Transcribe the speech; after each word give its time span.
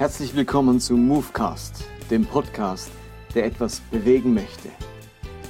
Herzlich 0.00 0.34
willkommen 0.34 0.80
zu 0.80 0.96
Movecast, 0.96 1.84
dem 2.10 2.24
Podcast, 2.24 2.90
der 3.34 3.44
etwas 3.44 3.80
bewegen 3.90 4.32
möchte. 4.32 4.70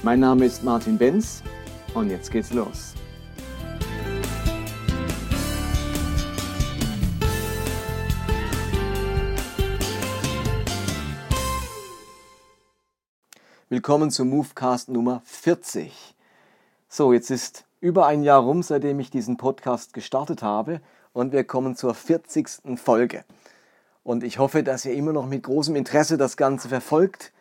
Mein 0.03 0.19
Name 0.19 0.43
ist 0.43 0.61
Martin 0.61 0.97
Benz 0.97 1.41
und 1.93 2.09
jetzt 2.09 2.29
geht's 2.29 2.51
los. 2.51 2.93
Willkommen 13.69 14.11
zu 14.11 14.25
Movecast 14.25 14.89
Nummer 14.89 15.21
40. 15.23 15.93
So, 16.89 17.13
jetzt 17.13 17.31
ist 17.31 17.63
über 17.79 18.05
ein 18.05 18.21
Jahr 18.21 18.41
rum, 18.41 18.63
seitdem 18.63 18.99
ich 18.99 19.09
diesen 19.09 19.37
Podcast 19.37 19.93
gestartet 19.93 20.43
habe 20.43 20.81
und 21.13 21.31
wir 21.31 21.45
kommen 21.45 21.77
zur 21.77 21.93
40. 21.93 22.49
Folge. 22.75 23.23
Und 24.03 24.23
ich 24.23 24.39
hoffe, 24.39 24.63
dass 24.63 24.85
ihr 24.85 24.93
immer 24.93 25.13
noch 25.13 25.27
mit 25.27 25.43
großem 25.43 25.75
Interesse 25.75 26.17
das 26.17 26.37
Ganze 26.37 26.69
verfolgt 26.69 27.31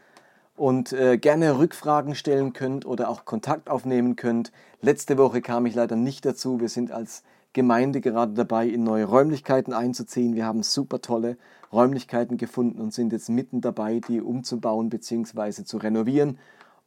und 0.57 0.93
äh, 0.93 1.17
gerne 1.17 1.59
Rückfragen 1.59 2.15
stellen 2.15 2.53
könnt 2.53 2.85
oder 2.85 3.09
auch 3.09 3.25
Kontakt 3.25 3.71
aufnehmen 3.71 4.17
könnt. 4.17 4.53
Letzte 4.83 5.17
Woche 5.17 5.41
kam 5.41 5.65
ich 5.65 5.75
leider 5.75 5.97
nicht 5.97 6.27
dazu. 6.27 6.61
Wir 6.61 6.69
sind 6.69 6.93
als 6.93 7.23
Gemeinde 7.55 8.01
gerade 8.01 8.35
dabei, 8.35 8.69
in 8.69 8.85
neue 8.85 9.07
Räumlichkeiten 9.07 9.73
einzuziehen. 9.73 10.35
Wir 10.35 10.45
haben 10.45 10.63
super 10.63 11.01
tolle 11.01 11.37
Räumlichkeiten 11.73 12.37
gefunden 12.37 12.81
und 12.81 12.93
sind 12.93 13.13
jetzt 13.13 13.31
mitten 13.31 13.61
dabei, 13.61 14.01
die 14.07 14.21
umzubauen 14.21 14.91
bzw. 14.91 15.65
zu 15.65 15.79
renovieren. 15.79 16.39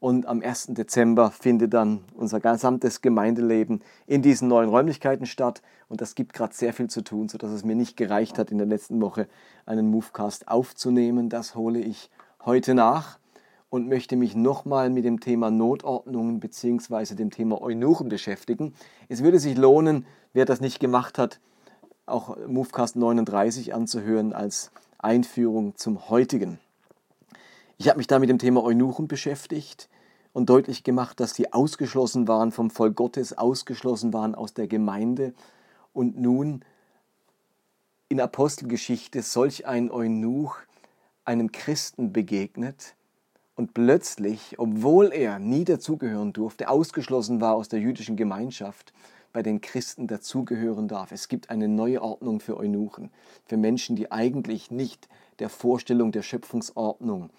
Und 0.04 0.26
am 0.26 0.42
1. 0.42 0.72
Dezember 0.72 1.32
findet 1.32 1.74
dann 1.74 2.02
unser 2.14 2.42
gesamtes 2.42 3.02
Gemeindeleben 3.02 3.82
in 4.06 4.22
diesen 4.22 4.50
neuen 4.50 4.68
Räumlichkeiten 4.68 5.26
statt. 5.26 5.62
Und 5.88 6.02
das 6.02 6.14
gibt 6.14 6.34
gerade 6.34 6.54
sehr 6.54 6.73
viel 6.73 6.90
zu 6.90 7.06
tun, 7.06 7.30
sodass 7.30 7.52
es 7.52 7.64
mir 7.64 7.78
nicht 7.78 7.95
gereicht 7.95 8.38
hat, 8.38 8.52
in 8.52 8.58
der 8.58 8.68
letzten 8.68 9.00
Woche 9.00 9.30
einen 9.66 9.90
Movecast 9.90 10.50
aufzunehmen. 10.50 11.30
Das 11.30 11.56
hole 11.56 11.80
ich 11.80 12.10
heute 12.44 12.73
nach 12.73 13.18
und 13.70 13.88
möchte 13.88 14.18
mich 14.18 14.36
nochmal 14.36 14.90
mit 14.90 15.06
dem 15.06 15.22
Thema 15.22 15.50
Notordnungen 15.50 16.42
bzw. 16.42 17.16
dem 17.16 17.32
Thema 17.32 17.62
Eunuchen 17.62 18.10
beschäftigen. 18.10 18.73
Es 19.08 19.23
würde 19.23 19.40
sich 19.40 19.56
lohnen, 19.56 20.06
wer 20.34 20.44
das 20.44 20.60
nicht 20.60 20.82
gemacht 20.82 21.17
hat, 21.17 21.40
auch 22.06 22.36
Movecast 22.45 22.98
39 22.98 23.73
anzuhören 23.73 24.34
als 24.34 24.70
Einführung 24.98 25.78
zum 25.78 26.10
heutigen. 26.10 26.60
Ich 27.78 27.88
habe 27.88 28.00
mich 28.00 28.08
da 28.08 28.20
mit 28.20 28.30
dem 28.30 28.38
Thema 28.38 28.66
Eunuchen 28.66 29.08
beschäftigt 29.08 29.88
und 30.34 30.50
deutlich 30.50 30.84
gemacht, 30.84 31.20
dass 31.20 31.36
sie 31.36 31.53
ausgeschlossen 31.53 32.28
waren 32.28 32.52
vom 32.52 32.70
Volk 32.70 32.95
Gottes, 32.95 33.38
ausgeschlossen 33.38 34.14
waren 34.14 34.36
aus 34.36 34.53
der 34.53 34.67
Gemeinde 34.67 35.34
und 35.94 36.20
nun 36.20 36.66
in 38.09 38.20
Apostelgeschichte 38.20 39.22
solch 39.22 39.66
ein 39.66 39.89
Eunuch 39.92 40.58
einem 41.26 41.52
Christen 41.52 42.11
begegnet 42.11 42.95
und 43.56 43.73
plötzlich, 43.73 44.59
obwohl 44.59 45.14
er 45.14 45.39
nie 45.39 45.64
dazugehören 45.64 46.34
durfte, 46.34 46.70
ausgeschlossen 46.70 47.39
war 47.39 47.56
aus 47.56 47.70
der 47.70 47.80
jüdischen 47.80 48.17
Gemeinschaft, 48.17 48.94
bei 49.31 49.42
den 49.42 49.61
Christen 49.61 50.08
dazugehören 50.08 50.88
darf. 50.88 51.11
Es 51.11 51.28
gibt 51.28 51.50
eine 51.50 51.67
neue 51.67 52.02
Ordnung 52.02 52.39
für 52.39 52.56
Eunuchen, 52.58 53.09
für 53.45 53.58
Menschen, 53.58 53.95
die 53.95 54.11
eigentlich 54.11 54.70
nicht 54.70 55.08
der 55.39 55.50
Vorstellung 55.50 56.11
der 56.11 56.22
Schöpfungsordnung 56.22 57.31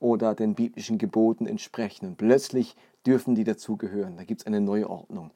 oder 0.00 0.34
den 0.34 0.54
biblischen 0.54 0.98
Geboten 0.98 1.46
entsprechen. 1.46 2.06
Und 2.06 2.16
plötzlich 2.16 2.74
dürfen 3.06 3.34
die 3.34 3.44
dazugehören. 3.44 4.16
Da 4.16 4.24
gibt 4.24 4.40
es 4.40 4.46
eine 4.46 4.60
neue 4.60 4.90
Ordnung. 4.90 5.30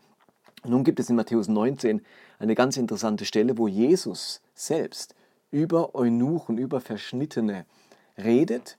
Nun 0.66 0.82
gibt 0.82 0.98
es 0.98 1.10
in 1.10 1.16
Matthäus 1.16 1.46
19 1.46 2.00
eine 2.38 2.54
ganz 2.54 2.76
interessante 2.76 3.26
Stelle, 3.26 3.58
wo 3.58 3.68
Jesus 3.68 4.40
selbst 4.54 5.14
über 5.50 5.94
Eunuchen, 5.94 6.58
über 6.58 6.80
Verschnittene 6.80 7.66
redet 8.16 8.78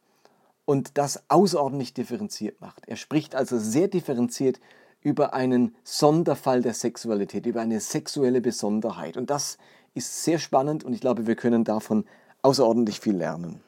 und 0.66 0.97
das 0.97 1.23
außerordentlich 1.29 1.94
differenziert 1.94 2.59
macht. 2.59 2.88
Er 2.88 2.96
spricht 2.96 3.35
also 3.35 3.59
sehr 3.59 3.88
differenziert 3.88 4.59
über 5.02 5.35
einen 5.35 5.75
Sonderfall 5.84 6.63
der 6.63 6.73
Sexualität, 6.73 7.46
über 7.46 7.62
eine 7.62 7.79
sexuelle 7.79 8.41
Besonderheit. 8.41 9.17
Und 9.17 9.29
das 9.29 9.59
ist 9.94 10.23
sehr 10.23 10.40
spannend 10.40 10.84
und 10.84 10.94
ich 10.94 11.02
glaube, 11.02 11.28
wir 11.28 11.35
können 11.35 11.63
davon 11.63 12.06
außerordentlich 12.41 13.00
viel 13.00 13.16
lernen. 13.16 13.62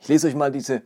Ich 0.00 0.08
lese 0.08 0.28
euch 0.28 0.36
mal 0.36 0.52
diese 0.52 0.82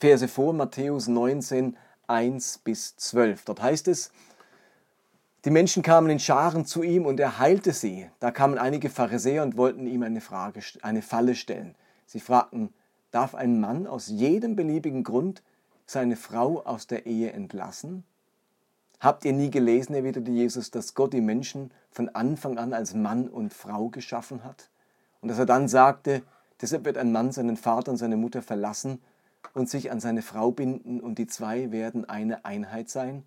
Verse 0.00 0.28
vor, 0.28 0.54
Matthäus 0.54 1.08
19, 1.08 1.76
1 2.06 2.58
bis 2.64 2.96
12. 2.96 3.44
Dort 3.44 3.60
heißt 3.60 3.86
es, 3.86 4.10
die 5.44 5.50
Menschen 5.50 5.82
kamen 5.82 6.08
in 6.08 6.18
Scharen 6.18 6.64
zu 6.64 6.82
ihm 6.82 7.04
und 7.04 7.20
er 7.20 7.38
heilte 7.38 7.74
sie. 7.74 8.08
Da 8.18 8.30
kamen 8.30 8.56
einige 8.56 8.88
Pharisäer 8.88 9.42
und 9.42 9.58
wollten 9.58 9.86
ihm 9.86 10.02
eine 10.02 10.22
Frage, 10.22 10.60
eine 10.80 11.02
Falle 11.02 11.34
stellen. 11.34 11.74
Sie 12.06 12.20
fragten, 12.20 12.72
darf 13.10 13.34
ein 13.34 13.60
Mann 13.60 13.86
aus 13.86 14.08
jedem 14.08 14.56
beliebigen 14.56 15.04
Grund 15.04 15.42
seine 15.84 16.16
Frau 16.16 16.62
aus 16.62 16.86
der 16.86 17.04
Ehe 17.04 17.32
entlassen? 17.32 18.04
Habt 19.00 19.26
ihr 19.26 19.34
nie 19.34 19.50
gelesen, 19.50 19.94
erwiderte 19.94 20.30
Jesus, 20.30 20.70
dass 20.70 20.94
Gott 20.94 21.12
die 21.12 21.20
Menschen 21.20 21.72
von 21.90 22.08
Anfang 22.08 22.56
an 22.56 22.72
als 22.72 22.94
Mann 22.94 23.28
und 23.28 23.52
Frau 23.52 23.90
geschaffen 23.90 24.44
hat? 24.44 24.70
Und 25.20 25.28
dass 25.28 25.38
er 25.38 25.46
dann 25.46 25.68
sagte, 25.68 26.22
deshalb 26.58 26.86
wird 26.86 26.96
ein 26.96 27.12
Mann 27.12 27.32
seinen 27.32 27.58
Vater 27.58 27.90
und 27.90 27.98
seine 27.98 28.16
Mutter 28.16 28.40
verlassen 28.40 29.00
und 29.54 29.68
sich 29.68 29.90
an 29.90 30.00
seine 30.00 30.22
Frau 30.22 30.50
binden 30.50 31.00
und 31.00 31.18
die 31.18 31.26
zwei 31.26 31.72
werden 31.72 32.08
eine 32.08 32.44
Einheit 32.44 32.88
sein? 32.88 33.24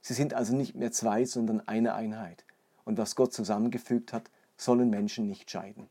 Sie 0.00 0.14
sind 0.14 0.34
also 0.34 0.54
nicht 0.54 0.74
mehr 0.74 0.92
zwei, 0.92 1.24
sondern 1.24 1.66
eine 1.66 1.94
Einheit. 1.94 2.44
Und 2.84 2.98
was 2.98 3.14
Gott 3.14 3.32
zusammengefügt 3.32 4.12
hat, 4.12 4.30
sollen 4.56 4.90
Menschen 4.90 5.28
nicht 5.28 5.50
scheiden. 5.50 5.88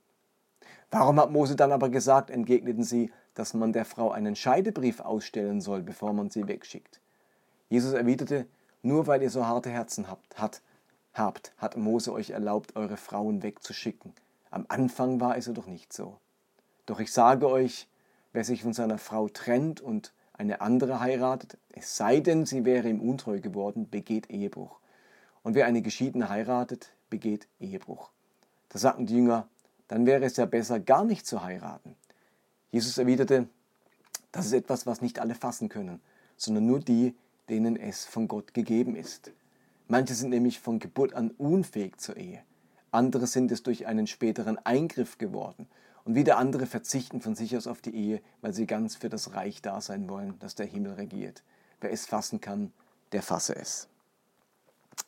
Warum 0.89 1.19
hat 1.19 1.31
Mose 1.31 1.55
dann 1.55 1.71
aber 1.71 1.89
gesagt, 1.89 2.29
entgegneten 2.29 2.83
sie, 2.83 3.11
dass 3.33 3.53
man 3.53 3.71
der 3.71 3.85
Frau 3.85 4.11
einen 4.11 4.35
Scheidebrief 4.35 4.99
ausstellen 4.99 5.61
soll, 5.61 5.81
bevor 5.81 6.11
man 6.11 6.29
sie 6.29 6.47
wegschickt? 6.47 6.99
Jesus 7.69 7.93
erwiderte, 7.93 8.45
nur 8.81 9.07
weil 9.07 9.21
ihr 9.21 9.29
so 9.29 9.45
harte 9.45 9.69
Herzen 9.69 10.09
habt, 10.09 10.37
hat, 10.37 10.61
habt, 11.13 11.53
hat 11.57 11.77
Mose 11.77 12.11
euch 12.11 12.31
erlaubt, 12.31 12.75
eure 12.75 12.97
Frauen 12.97 13.43
wegzuschicken. 13.43 14.13
Am 14.49 14.65
Anfang 14.67 15.21
war 15.21 15.37
es 15.37 15.45
doch 15.45 15.67
nicht 15.67 15.93
so. 15.93 16.17
Doch 16.85 16.99
ich 16.99 17.13
sage 17.13 17.49
euch, 17.49 17.87
wer 18.33 18.43
sich 18.43 18.63
von 18.63 18.73
seiner 18.73 18.97
Frau 18.97 19.27
trennt 19.27 19.81
und 19.81 20.13
eine 20.33 20.61
andere 20.61 20.99
heiratet, 20.99 21.57
es 21.73 21.97
sei 21.97 22.19
denn, 22.19 22.45
sie 22.45 22.65
wäre 22.65 22.89
ihm 22.89 23.01
untreu 23.01 23.39
geworden, 23.39 23.89
begeht 23.89 24.29
Ehebruch. 24.29 24.79
Und 25.43 25.55
wer 25.55 25.65
eine 25.65 25.81
Geschiedene 25.81 26.29
heiratet, 26.29 26.91
begeht 27.09 27.47
Ehebruch. 27.59 28.09
Da 28.69 28.79
sagten 28.79 29.05
die 29.05 29.15
Jünger, 29.15 29.47
dann 29.87 30.05
wäre 30.05 30.25
es 30.25 30.37
ja 30.37 30.45
besser, 30.45 30.79
gar 30.79 31.03
nicht 31.03 31.27
zu 31.27 31.43
heiraten. 31.43 31.95
Jesus 32.71 32.97
erwiderte, 32.97 33.47
das 34.31 34.45
ist 34.45 34.53
etwas, 34.53 34.85
was 34.85 35.01
nicht 35.01 35.19
alle 35.19 35.35
fassen 35.35 35.67
können, 35.67 35.99
sondern 36.37 36.65
nur 36.65 36.79
die, 36.79 37.15
denen 37.49 37.75
es 37.75 38.05
von 38.05 38.27
Gott 38.27 38.53
gegeben 38.53 38.95
ist. 38.95 39.31
Manche 39.87 40.13
sind 40.13 40.29
nämlich 40.29 40.59
von 40.59 40.79
Geburt 40.79 41.13
an 41.13 41.31
unfähig 41.31 41.99
zur 41.99 42.15
Ehe. 42.15 42.41
Andere 42.91 43.27
sind 43.27 43.51
es 43.51 43.61
durch 43.63 43.87
einen 43.87 44.07
späteren 44.07 44.57
Eingriff 44.65 45.17
geworden 45.17 45.67
und 46.05 46.15
wieder 46.15 46.37
andere 46.37 46.65
verzichten 46.65 47.21
von 47.21 47.35
sich 47.35 47.55
aus 47.55 47.67
auf 47.67 47.81
die 47.81 47.95
Ehe, 47.95 48.21
weil 48.41 48.53
sie 48.53 48.65
ganz 48.65 48.95
für 48.95 49.09
das 49.09 49.33
Reich 49.33 49.61
da 49.61 49.81
sein 49.81 50.09
wollen, 50.09 50.35
das 50.39 50.55
der 50.55 50.65
Himmel 50.65 50.93
regiert. 50.93 51.43
Wer 51.79 51.91
es 51.91 52.05
fassen 52.05 52.41
kann, 52.41 52.71
der 53.11 53.21
fasse 53.21 53.55
es. 53.55 53.87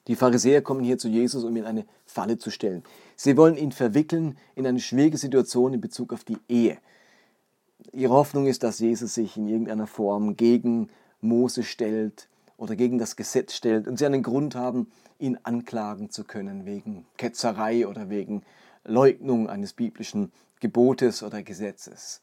Die 0.07 0.15
Pharisäer 0.15 0.61
kommen 0.61 0.83
hier 0.83 0.97
zu 0.97 1.07
Jesus, 1.07 1.43
um 1.43 1.55
ihn 1.55 1.65
eine 1.65 1.85
Falle 2.05 2.37
zu 2.37 2.49
stellen. 2.49 2.83
Sie 3.15 3.37
wollen 3.37 3.57
ihn 3.57 3.71
verwickeln 3.71 4.37
in 4.55 4.67
eine 4.67 4.79
schwierige 4.79 5.17
Situation 5.17 5.73
in 5.73 5.81
Bezug 5.81 6.13
auf 6.13 6.23
die 6.23 6.37
Ehe. 6.49 6.77
Ihre 7.91 8.13
Hoffnung 8.13 8.47
ist, 8.47 8.63
dass 8.63 8.79
Jesus 8.79 9.13
sich 9.13 9.37
in 9.37 9.47
irgendeiner 9.47 9.87
Form 9.87 10.35
gegen 10.35 10.89
Mose 11.21 11.63
stellt 11.63 12.28
oder 12.57 12.75
gegen 12.75 12.97
das 12.97 13.16
Gesetz 13.16 13.53
stellt 13.53 13.87
und 13.87 13.97
sie 13.97 14.05
einen 14.05 14.23
Grund 14.23 14.55
haben, 14.55 14.91
ihn 15.19 15.37
anklagen 15.43 16.09
zu 16.09 16.23
können 16.23 16.66
wegen 16.66 17.05
Ketzerei 17.17 17.87
oder 17.87 18.09
wegen 18.09 18.43
Leugnung 18.84 19.49
eines 19.49 19.73
biblischen 19.73 20.31
Gebotes 20.63 21.23
oder 21.23 21.43
Gesetzes. 21.43 22.21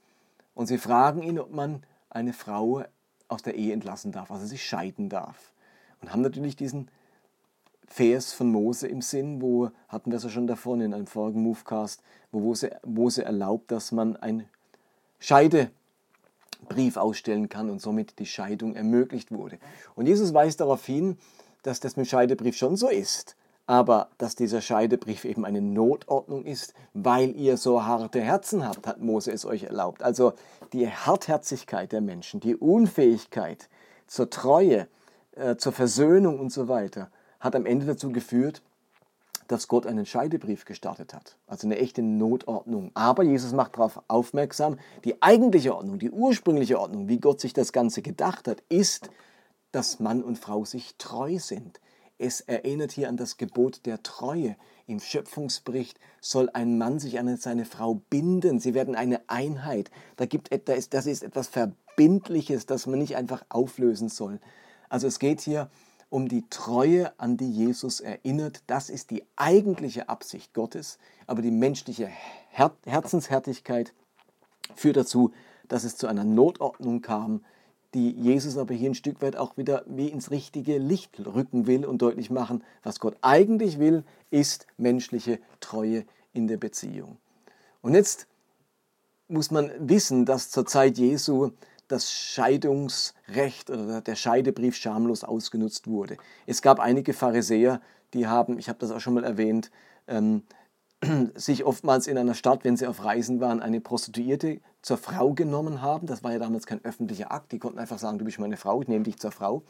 Und 0.55 0.67
sie 0.67 0.79
fragen 0.79 1.23
ihn, 1.23 1.39
ob 1.39 1.53
man 1.53 1.83
eine 2.09 2.33
Frau 2.33 2.83
aus 3.29 3.43
der 3.43 3.55
Ehe 3.55 3.75
entlassen 3.75 4.13
darf, 4.13 4.31
also 4.31 4.47
sich 4.47 4.65
scheiden 4.65 5.11
darf. 5.11 5.53
Und 6.01 6.11
haben 6.11 6.23
natürlich 6.23 6.57
diesen 6.57 6.89
Vers 7.87 8.33
von 8.33 8.51
Mose 8.51 8.89
im 8.89 9.03
Sinn, 9.03 9.43
wo 9.43 9.71
hatten 9.89 10.11
wir 10.11 10.17
es 10.17 10.23
ja 10.23 10.31
schon 10.31 10.47
davon 10.47 10.81
in 10.81 10.95
einem 10.95 11.07
vorigen 11.07 11.43
Movecast, 11.43 12.03
wo 12.33 12.41
Mose, 12.41 12.81
Mose 12.87 13.27
erlaubt, 13.27 13.71
dass 13.71 13.93
man 13.93 14.17
ein 14.17 14.49
Scheidebrief 15.19 16.97
ausstellen 16.97 17.51
kann 17.51 17.69
und 17.69 17.83
somit 17.83 18.19
die 18.19 18.27
Scheidung 18.27 18.75
ermöglicht 18.75 19.33
wurde. 19.33 19.59
Und 19.97 20.07
Jesus 20.07 20.33
weist 20.33 20.61
darauf 20.61 20.87
hin, 20.87 21.19
dass 21.63 21.79
das 21.79 21.99
mit 21.99 22.09
Scheidebrief 22.09 22.57
schon 22.57 22.79
so 22.79 22.89
ist 22.89 23.37
aber 23.71 24.09
dass 24.19 24.35
dieser 24.35 24.61
Scheidebrief 24.61 25.25
eben 25.25 25.45
eine 25.45 25.61
Notordnung 25.61 26.45
ist, 26.45 26.75
weil 26.93 27.37
ihr 27.37 27.57
so 27.57 27.85
harte 27.85 28.21
Herzen 28.21 28.67
habt, 28.67 28.85
hat 28.89 29.01
Mose 29.01 29.31
es 29.31 29.47
euch 29.47 29.63
erlaubt. 29.63 30.03
Also 30.03 30.33
die 30.73 30.89
Hartherzigkeit 30.89 31.93
der 31.93 32.01
Menschen, 32.01 32.41
die 32.41 32.57
Unfähigkeit 32.57 33.69
zur 34.09 34.29
Treue, 34.29 34.89
äh, 35.37 35.55
zur 35.55 35.71
Versöhnung 35.71 36.41
und 36.41 36.53
so 36.53 36.67
weiter, 36.67 37.13
hat 37.39 37.55
am 37.55 37.65
Ende 37.65 37.87
dazu 37.87 38.11
geführt, 38.11 38.61
dass 39.47 39.69
Gott 39.69 39.87
einen 39.87 40.05
Scheidebrief 40.05 40.65
gestartet 40.65 41.15
hat, 41.15 41.37
also 41.47 41.69
eine 41.69 41.79
echte 41.79 42.03
Notordnung. 42.03 42.91
Aber 42.95 43.23
Jesus 43.23 43.53
macht 43.53 43.77
darauf 43.77 44.03
aufmerksam, 44.09 44.81
die 45.05 45.23
eigentliche 45.23 45.77
Ordnung, 45.77 46.01
die 46.01 46.11
ursprüngliche 46.11 46.81
Ordnung, 46.81 47.07
wie 47.07 47.21
Gott 47.21 47.41
sich 47.41 47.53
das 47.53 47.73
Ganze 47.73 48.03
gedacht 48.03 48.49
hat, 48.49 48.65
ist, 48.69 49.11
dass 49.71 50.01
Mann 50.01 50.25
und 50.25 50.41
Frau 50.41 50.65
sich 50.65 50.97
treu 50.99 51.39
sind. 51.39 51.79
Es 52.23 52.43
erinnert 52.43 52.93
hier 52.93 53.09
an 53.09 53.17
das 53.17 53.39
Gebot 53.39 53.87
der 53.87 54.03
Treue. 54.03 54.55
Im 54.87 55.01
Schöpfungsbericht 55.01 55.99
soll 56.21 56.51
ein 56.53 56.77
Mann 56.77 56.99
sich 56.99 57.19
an 57.19 57.35
seine 57.39 57.65
Frau 57.65 58.03
binden. 58.11 58.61
Sie 58.61 58.75
werden 58.75 58.95
eine 58.95 59.23
Einheit. 59.29 59.91
Da 60.17 60.27
gibt, 60.27 60.51
das 60.69 61.07
ist 61.07 61.23
etwas 61.23 61.49
Verbindliches, 61.49 62.67
das 62.67 62.87
man 62.87 62.99
nicht 62.99 63.17
einfach 63.17 63.47
auflösen 63.49 64.11
soll. 64.11 64.39
Also 64.91 65.07
es 65.07 65.19
geht 65.19 65.41
hier 65.41 65.71
um 66.11 66.29
die 66.29 66.45
Treue, 66.51 67.19
an 67.19 67.39
die 67.39 67.51
Jesus 67.51 68.01
erinnert. 68.01 68.65
Das 68.67 68.91
ist 68.91 69.11
die 69.11 69.25
eigentliche 69.37 70.11
Absicht 70.11 70.53
Gottes. 70.53 70.99
Aber 71.27 71.41
die 71.41 71.51
menschliche 71.51 72.11
Her 72.51 72.73
Herzenshärtigkeit 72.85 73.95
führt 74.75 74.99
dazu, 74.99 75.33
dass 75.69 75.85
es 75.85 75.97
zu 75.97 76.07
einer 76.07 76.25
Notordnung 76.25 77.01
kam, 77.01 77.47
die 77.95 78.13
Jesus 78.13 78.57
aber 78.57 78.75
hier 78.75 78.91
ein 78.91 78.95
Stück 78.95 79.21
weit 79.23 79.37
auch 79.37 79.57
wieder 79.57 79.85
wie 79.87 80.09
ins 80.09 80.31
richtige 80.31 80.79
Licht 80.79 81.19
rücken 81.27 81.67
will 81.67 81.85
und 81.85 82.03
deutlich 82.03 82.31
machen, 82.31 82.63
was 82.83 83.01
Gott 83.01 83.17
eigentlich 83.23 83.79
will, 83.79 84.05
ist 84.31 84.67
menschliche 84.77 85.41
Treue 85.59 86.05
in 86.33 86.47
der 86.47 86.57
Beziehung. 86.57 87.17
Und 87.83 87.95
jetzt 87.95 88.27
muss 89.29 89.51
man 89.51 89.71
wissen, 89.79 90.25
dass 90.25 90.51
zur 90.51 90.67
Zeit 90.67 90.99
Jesu 90.99 91.51
das 91.89 92.13
Scheidungsrecht 92.13 93.71
oder 93.71 94.01
der 94.01 94.15
Scheidebrief 94.15 94.77
schamlos 94.77 95.25
ausgenutzt 95.25 95.89
wurde. 95.89 96.17
Es 96.47 96.63
gab 96.63 96.79
einige 96.79 97.13
Pharisäer, 97.13 97.81
die 98.15 98.27
haben, 98.27 98.59
ich 98.59 98.69
habe 98.69 98.79
das 98.79 98.93
auch 98.93 99.01
schon 99.01 99.15
mal 99.15 99.25
erwähnt, 99.25 99.71
ähm, 100.07 100.43
sich 101.35 101.65
oftmals 101.65 102.07
in 102.07 102.19
einer 102.19 102.35
Stadt, 102.35 102.65
wenn 102.65 102.77
sie 102.77 102.87
auf 102.87 103.05
Reisen 103.05 103.41
waren, 103.41 103.61
eine 103.61 103.81
Prostituierte 103.81 104.61
zur 104.83 104.99
Frau 104.99 105.33
genommen 105.33 105.83
haben. 105.83 106.07
Das 106.07 106.23
war 106.23 106.33
ja 106.33 106.39
damals 106.39 106.67
kein 106.67 106.85
öffentlicher 106.85 107.33
Akt. 107.33 107.53
Die 107.53 107.59
konnten 107.59 107.79
einfach 107.79 107.99
sagen, 107.99 108.19
du 108.19 108.25
bist 108.25 108.39
meine 108.39 108.57
Frau, 108.57 108.83
ich 108.83 108.89
nehme 108.89 109.05
dich 109.05 109.19
zur 109.19 109.33
Frau. 109.33 109.63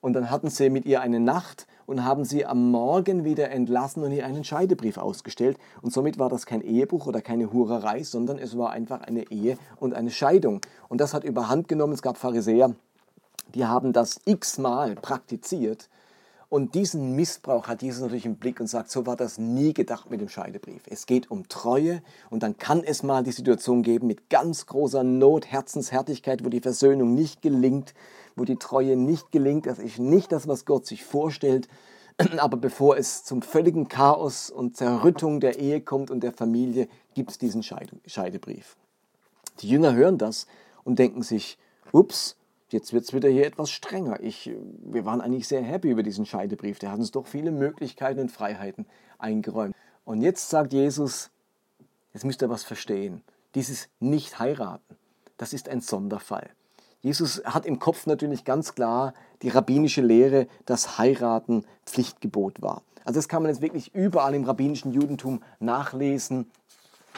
Und 0.00 0.14
dann 0.14 0.30
hatten 0.30 0.48
sie 0.48 0.70
mit 0.70 0.86
ihr 0.86 1.02
eine 1.02 1.20
Nacht 1.20 1.66
und 1.84 2.04
haben 2.04 2.24
sie 2.24 2.46
am 2.46 2.70
Morgen 2.70 3.24
wieder 3.24 3.50
entlassen 3.50 4.02
und 4.02 4.12
ihr 4.12 4.24
einen 4.24 4.44
Scheidebrief 4.44 4.96
ausgestellt. 4.96 5.58
Und 5.82 5.92
somit 5.92 6.18
war 6.18 6.30
das 6.30 6.46
kein 6.46 6.62
Ehebruch 6.62 7.06
oder 7.06 7.20
keine 7.20 7.52
Hurerei, 7.52 8.02
sondern 8.02 8.38
es 8.38 8.56
war 8.56 8.70
einfach 8.70 9.02
eine 9.02 9.30
Ehe 9.30 9.58
und 9.76 9.92
eine 9.92 10.10
Scheidung. 10.10 10.60
Und 10.88 11.02
das 11.02 11.12
hat 11.12 11.24
überhand 11.24 11.68
genommen. 11.68 11.92
Es 11.92 12.00
gab 12.00 12.16
Pharisäer, 12.16 12.74
die 13.54 13.66
haben 13.66 13.92
das 13.92 14.20
x-mal 14.24 14.94
praktiziert 14.94 15.90
und 16.50 16.74
diesen 16.74 17.14
Missbrauch 17.14 17.68
hat 17.68 17.80
Jesus 17.80 18.02
natürlich 18.02 18.26
im 18.26 18.34
Blick 18.34 18.58
und 18.58 18.66
sagt, 18.66 18.90
so 18.90 19.06
war 19.06 19.14
das 19.14 19.38
nie 19.38 19.72
gedacht 19.72 20.10
mit 20.10 20.20
dem 20.20 20.28
Scheidebrief. 20.28 20.82
Es 20.86 21.06
geht 21.06 21.30
um 21.30 21.48
Treue 21.48 22.02
und 22.28 22.42
dann 22.42 22.58
kann 22.58 22.82
es 22.82 23.04
mal 23.04 23.22
die 23.22 23.30
Situation 23.30 23.84
geben 23.84 24.08
mit 24.08 24.28
ganz 24.30 24.66
großer 24.66 25.04
Not, 25.04 25.46
Herzenshärtigkeit, 25.46 26.44
wo 26.44 26.48
die 26.48 26.60
Versöhnung 26.60 27.14
nicht 27.14 27.40
gelingt, 27.40 27.94
wo 28.34 28.44
die 28.44 28.56
Treue 28.56 28.96
nicht 28.96 29.30
gelingt. 29.30 29.66
Das 29.66 29.78
ist 29.78 30.00
nicht 30.00 30.32
das, 30.32 30.48
was 30.48 30.64
Gott 30.64 30.86
sich 30.86 31.04
vorstellt. 31.04 31.68
Aber 32.38 32.56
bevor 32.56 32.96
es 32.96 33.22
zum 33.22 33.42
völligen 33.42 33.86
Chaos 33.86 34.50
und 34.50 34.76
Zerrüttung 34.76 35.38
der 35.38 35.60
Ehe 35.60 35.80
kommt 35.80 36.10
und 36.10 36.24
der 36.24 36.32
Familie, 36.32 36.88
gibt 37.14 37.30
es 37.30 37.38
diesen 37.38 37.62
Scheidebrief. 37.62 38.76
Die 39.60 39.68
Jünger 39.68 39.94
hören 39.94 40.18
das 40.18 40.48
und 40.82 40.98
denken 40.98 41.22
sich, 41.22 41.58
ups, 41.92 42.34
Jetzt 42.72 42.92
wird 42.92 43.04
es 43.04 43.12
wieder 43.12 43.28
hier 43.28 43.46
etwas 43.46 43.70
strenger. 43.70 44.20
Ich, 44.20 44.50
wir 44.82 45.04
waren 45.04 45.20
eigentlich 45.20 45.48
sehr 45.48 45.62
happy 45.62 45.90
über 45.90 46.02
diesen 46.02 46.24
Scheidebrief. 46.24 46.78
Der 46.78 46.92
hat 46.92 46.98
uns 46.98 47.10
doch 47.10 47.26
viele 47.26 47.50
Möglichkeiten 47.50 48.20
und 48.20 48.30
Freiheiten 48.30 48.86
eingeräumt. 49.18 49.74
Und 50.04 50.22
jetzt 50.22 50.50
sagt 50.50 50.72
Jesus, 50.72 51.30
jetzt 52.14 52.24
müsst 52.24 52.42
ihr 52.42 52.48
was 52.48 52.62
verstehen. 52.62 53.22
Dieses 53.56 53.88
Nicht-Heiraten, 53.98 54.96
das 55.36 55.52
ist 55.52 55.68
ein 55.68 55.80
Sonderfall. 55.80 56.50
Jesus 57.02 57.42
hat 57.44 57.66
im 57.66 57.78
Kopf 57.78 58.06
natürlich 58.06 58.44
ganz 58.44 58.74
klar 58.74 59.14
die 59.42 59.48
rabbinische 59.48 60.02
Lehre, 60.02 60.46
dass 60.66 60.98
Heiraten 60.98 61.64
Pflichtgebot 61.86 62.62
war. 62.62 62.82
Also 63.04 63.18
das 63.18 63.28
kann 63.28 63.42
man 63.42 63.50
jetzt 63.50 63.62
wirklich 63.62 63.94
überall 63.94 64.34
im 64.34 64.44
rabbinischen 64.44 64.92
Judentum 64.92 65.42
nachlesen. 65.58 66.50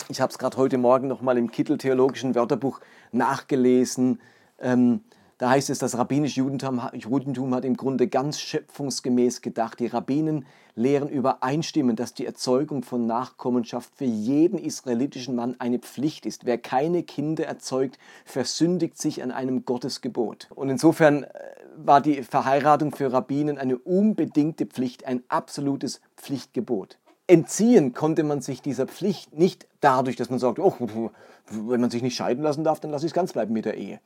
Ich 0.09 0.21
habe 0.21 0.31
es 0.31 0.39
gerade 0.39 0.57
heute 0.57 0.79
Morgen 0.79 1.09
nochmal 1.09 1.37
im 1.37 1.51
Kittel 1.51 1.77
Theologischen 1.77 2.35
Wörterbuch 2.35 2.81
nachgelesen. 3.11 4.21
Ähm, 4.61 5.03
da 5.39 5.51
heißt 5.51 5.71
es, 5.71 5.79
das 5.79 5.97
rabbinische 5.99 6.41
Judentum, 6.41 6.81
Judentum 6.93 7.55
hat 7.55 7.65
im 7.65 7.77
Grunde 7.77 8.09
ganz 8.09 8.39
schöpfungsgemäß 8.39 9.41
gedacht. 9.41 9.81
Die 9.81 9.87
Rabbinen 9.87 10.47
lehren 10.75 11.09
übereinstimmend, 11.09 11.99
dass 11.99 12.15
die 12.15 12.27
Erzeugung 12.27 12.83
von 12.83 13.07
Nachkommenschaft 13.07 13.91
für 13.95 14.05
jeden 14.05 14.59
israelitischen 14.59 15.35
Mann 15.35 15.57
eine 15.59 15.79
Pflicht 15.79 16.27
ist. 16.27 16.47
Wer 16.47 16.59
keine 16.59 17.03
Kinder 17.03 17.45
erzeugt, 17.47 17.99
versündigt 18.25 18.99
sich 18.99 19.23
an 19.23 19.31
einem 19.31 19.65
Gottesgebot. 19.65 20.49
Und 20.55 20.69
insofern 20.69 21.25
äh, 21.25 21.29
war 21.77 22.01
die 22.01 22.23
Verheiratung 22.23 22.95
für 22.95 23.13
Rabbinen 23.13 23.59
eine 23.59 23.79
unbedingte 23.79 24.67
Pflicht, 24.67 25.07
ein 25.07 25.23
absolutes 25.29 26.01
Pflichtgebot. 26.17 26.99
Entziehen 27.27 27.95
konnte 27.95 28.25
man 28.25 28.43
sich 28.43 28.63
dieser 28.63 28.87
Pflicht 28.87 29.37
nicht 29.37 29.67
dadurch, 29.81 30.17
dass 30.17 30.29
man 30.29 30.39
sagt, 30.39 30.59
oh, 30.59 31.11
wenn 31.51 31.81
man 31.81 31.91
sich 31.91 32.03
nicht 32.03 32.17
scheiden 32.17 32.43
lassen 32.43 32.65
darf, 32.65 32.81
dann 32.81 32.91
lasse 32.91 33.07
ich 33.07 33.11
es 33.11 33.15
ganz 33.15 33.33
bleiben 33.33 33.53
mit 33.53 33.65
der 33.65 33.77
Ehe 33.77 34.01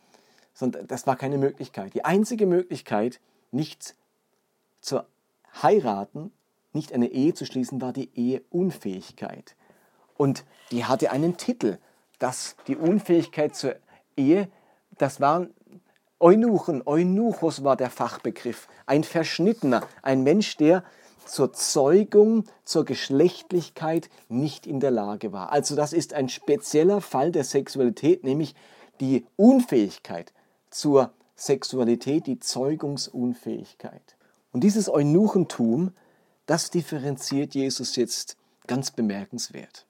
sondern 0.56 0.86
das 0.86 1.06
war 1.06 1.16
keine 1.16 1.36
Möglichkeit. 1.36 1.92
Die 1.92 2.04
einzige 2.04 2.46
Möglichkeit, 2.46 3.20
nicht 3.52 3.94
zu 4.80 5.02
heiraten, 5.62 6.32
nicht 6.72 6.94
eine 6.94 7.08
Ehe 7.08 7.34
zu 7.34 7.44
schließen, 7.44 7.82
war 7.82 7.92
die 7.92 8.08
Eheunfähigkeit. 8.14 9.54
Und 10.16 10.46
die 10.70 10.86
hatte 10.86 11.10
einen 11.10 11.36
Titel, 11.36 11.76
dass 12.18 12.56
die 12.68 12.76
Unfähigkeit 12.76 13.54
zur 13.54 13.76
Ehe, 14.16 14.48
das 14.96 15.20
waren 15.20 15.52
Eunuchen, 16.18 16.82
Eunuchos 16.86 17.62
war 17.62 17.76
der 17.76 17.90
Fachbegriff, 17.90 18.66
ein 18.86 19.04
Verschnittener, 19.04 19.86
ein 20.00 20.22
Mensch, 20.22 20.56
der 20.56 20.82
zur 21.26 21.52
Zeugung, 21.52 22.44
zur 22.64 22.86
Geschlechtlichkeit 22.86 24.08
nicht 24.30 24.66
in 24.66 24.80
der 24.80 24.90
Lage 24.90 25.34
war. 25.34 25.52
Also 25.52 25.76
das 25.76 25.92
ist 25.92 26.14
ein 26.14 26.30
spezieller 26.30 27.02
Fall 27.02 27.30
der 27.30 27.44
Sexualität, 27.44 28.24
nämlich 28.24 28.54
die 29.00 29.26
Unfähigkeit, 29.36 30.32
zur 30.70 31.12
Sexualität, 31.34 32.26
die 32.26 32.38
Zeugungsunfähigkeit. 32.38 34.16
Und 34.52 34.64
dieses 34.64 34.88
Eunuchentum, 34.88 35.92
das 36.46 36.70
differenziert 36.70 37.54
Jesus 37.54 37.96
jetzt 37.96 38.36
ganz 38.66 38.90
bemerkenswert. 38.90 39.86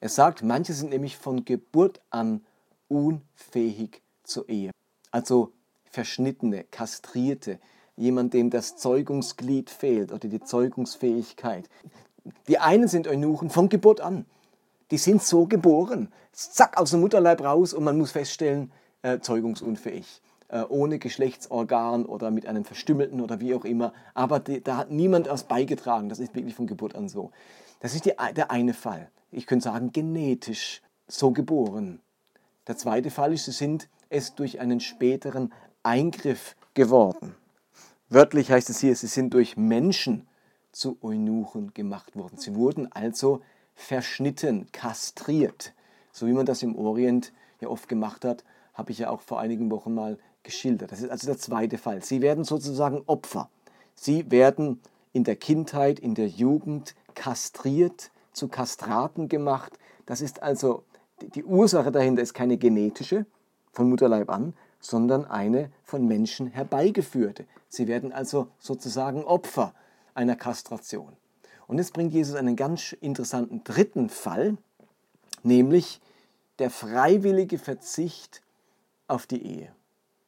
Er 0.00 0.08
sagt, 0.08 0.42
manche 0.42 0.72
sind 0.72 0.90
nämlich 0.90 1.16
von 1.16 1.44
Geburt 1.44 2.00
an 2.10 2.44
unfähig 2.88 4.02
zur 4.24 4.48
Ehe. 4.48 4.70
Also 5.10 5.52
verschnittene, 5.84 6.64
kastrierte, 6.64 7.58
jemand, 7.96 8.34
dem 8.34 8.50
das 8.50 8.76
Zeugungsglied 8.76 9.70
fehlt 9.70 10.12
oder 10.12 10.28
die 10.28 10.40
Zeugungsfähigkeit. 10.40 11.68
Die 12.48 12.58
einen 12.58 12.88
sind 12.88 13.06
Eunuchen 13.06 13.50
von 13.50 13.68
Geburt 13.68 14.00
an. 14.00 14.26
Die 14.90 14.98
sind 14.98 15.22
so 15.22 15.46
geboren. 15.46 16.12
Zack, 16.32 16.78
aus 16.78 16.90
dem 16.90 17.00
Mutterleib 17.00 17.40
raus 17.42 17.72
und 17.72 17.84
man 17.84 17.96
muss 17.96 18.12
feststellen, 18.12 18.72
äh, 19.04 19.20
zeugungsunfähig, 19.20 20.22
äh, 20.48 20.62
ohne 20.62 20.98
Geschlechtsorgan 20.98 22.06
oder 22.06 22.30
mit 22.30 22.46
einem 22.46 22.64
Verstümmelten 22.64 23.20
oder 23.20 23.38
wie 23.38 23.54
auch 23.54 23.66
immer. 23.66 23.92
Aber 24.14 24.40
die, 24.40 24.62
da 24.62 24.78
hat 24.78 24.90
niemand 24.90 25.28
was 25.28 25.44
beigetragen. 25.44 26.08
Das 26.08 26.18
ist 26.18 26.34
wirklich 26.34 26.54
von 26.54 26.66
Geburt 26.66 26.94
an 26.94 27.08
so. 27.08 27.30
Das 27.80 27.94
ist 27.94 28.06
die, 28.06 28.12
der 28.34 28.50
eine 28.50 28.72
Fall. 28.72 29.10
Ich 29.30 29.46
könnte 29.46 29.64
sagen, 29.64 29.92
genetisch 29.92 30.80
so 31.06 31.32
geboren. 31.32 32.00
Der 32.66 32.78
zweite 32.78 33.10
Fall 33.10 33.34
ist, 33.34 33.44
sie 33.44 33.52
sind 33.52 33.88
es 34.08 34.34
durch 34.34 34.58
einen 34.58 34.80
späteren 34.80 35.52
Eingriff 35.82 36.56
geworden. 36.72 37.34
Wörtlich 38.08 38.50
heißt 38.50 38.70
es 38.70 38.80
hier, 38.80 38.96
sie 38.96 39.06
sind 39.06 39.34
durch 39.34 39.58
Menschen 39.58 40.26
zu 40.72 40.96
Eunuchen 41.02 41.74
gemacht 41.74 42.16
worden. 42.16 42.38
Sie 42.38 42.54
wurden 42.54 42.90
also 42.90 43.42
verschnitten, 43.74 44.68
kastriert, 44.72 45.74
so 46.10 46.26
wie 46.26 46.32
man 46.32 46.46
das 46.46 46.62
im 46.62 46.74
Orient 46.76 47.34
ja 47.60 47.68
oft 47.68 47.88
gemacht 47.88 48.24
hat, 48.24 48.44
habe 48.74 48.92
ich 48.92 48.98
ja 48.98 49.10
auch 49.10 49.20
vor 49.20 49.40
einigen 49.40 49.70
Wochen 49.70 49.94
mal 49.94 50.18
geschildert. 50.42 50.92
Das 50.92 51.00
ist 51.00 51.10
also 51.10 51.26
der 51.26 51.38
zweite 51.38 51.78
Fall. 51.78 52.02
Sie 52.04 52.20
werden 52.20 52.44
sozusagen 52.44 53.02
Opfer. 53.06 53.48
Sie 53.94 54.30
werden 54.30 54.80
in 55.12 55.24
der 55.24 55.36
Kindheit, 55.36 55.98
in 55.98 56.14
der 56.14 56.28
Jugend 56.28 56.94
kastriert, 57.14 58.10
zu 58.32 58.48
Kastraten 58.48 59.28
gemacht. 59.28 59.78
Das 60.06 60.20
ist 60.20 60.42
also 60.42 60.82
die 61.22 61.44
Ursache 61.44 61.92
dahinter 61.92 62.22
ist 62.22 62.34
keine 62.34 62.58
genetische 62.58 63.26
von 63.72 63.88
Mutterleib 63.88 64.28
an, 64.28 64.54
sondern 64.80 65.24
eine 65.24 65.70
von 65.82 66.06
Menschen 66.06 66.48
herbeigeführte. 66.48 67.46
Sie 67.68 67.88
werden 67.88 68.12
also 68.12 68.48
sozusagen 68.58 69.24
Opfer 69.24 69.74
einer 70.14 70.36
Kastration. 70.36 71.16
Und 71.66 71.78
jetzt 71.78 71.94
bringt 71.94 72.12
Jesus 72.12 72.34
einen 72.34 72.56
ganz 72.56 72.92
interessanten 72.92 73.64
dritten 73.64 74.10
Fall, 74.10 74.58
nämlich 75.42 76.00
der 76.58 76.70
freiwillige 76.70 77.58
Verzicht 77.58 78.42
auf 79.06 79.26
die 79.26 79.44
Ehe. 79.44 79.74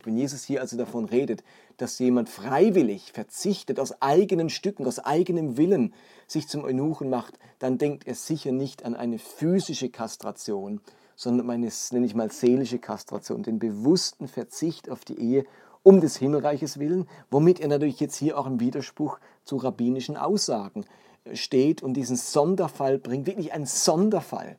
Wenn 0.04 0.16
Jesus 0.16 0.44
hier 0.44 0.60
also 0.60 0.76
davon 0.76 1.06
redet, 1.06 1.42
dass 1.78 1.98
jemand 1.98 2.28
freiwillig 2.28 3.12
verzichtet, 3.12 3.80
aus 3.80 4.00
eigenen 4.00 4.50
Stücken, 4.50 4.86
aus 4.86 5.00
eigenem 5.00 5.56
Willen 5.56 5.92
sich 6.28 6.46
zum 6.46 6.64
Eunuchen 6.64 7.10
macht, 7.10 7.38
dann 7.58 7.76
denkt 7.76 8.06
er 8.06 8.14
sicher 8.14 8.52
nicht 8.52 8.84
an 8.84 8.94
eine 8.94 9.18
physische 9.18 9.90
Kastration, 9.90 10.80
sondern 11.16 11.46
um 11.46 11.50
eine, 11.50 11.70
nenne 11.90 12.06
ich 12.06 12.14
mal, 12.14 12.30
seelische 12.30 12.78
Kastration, 12.78 13.42
den 13.42 13.58
bewussten 13.58 14.28
Verzicht 14.28 14.88
auf 14.88 15.04
die 15.04 15.18
Ehe 15.18 15.44
um 15.82 16.00
des 16.00 16.16
Himmelreiches 16.16 16.78
willen, 16.78 17.08
womit 17.30 17.60
er 17.60 17.68
natürlich 17.68 18.00
jetzt 18.00 18.16
hier 18.16 18.38
auch 18.38 18.46
im 18.46 18.60
Widerspruch 18.60 19.18
zu 19.44 19.56
rabbinischen 19.56 20.16
Aussagen 20.16 20.84
steht 21.32 21.82
und 21.82 21.94
diesen 21.94 22.16
Sonderfall 22.16 22.98
bringt, 22.98 23.26
wirklich 23.26 23.52
ein 23.52 23.66
Sonderfall, 23.66 24.56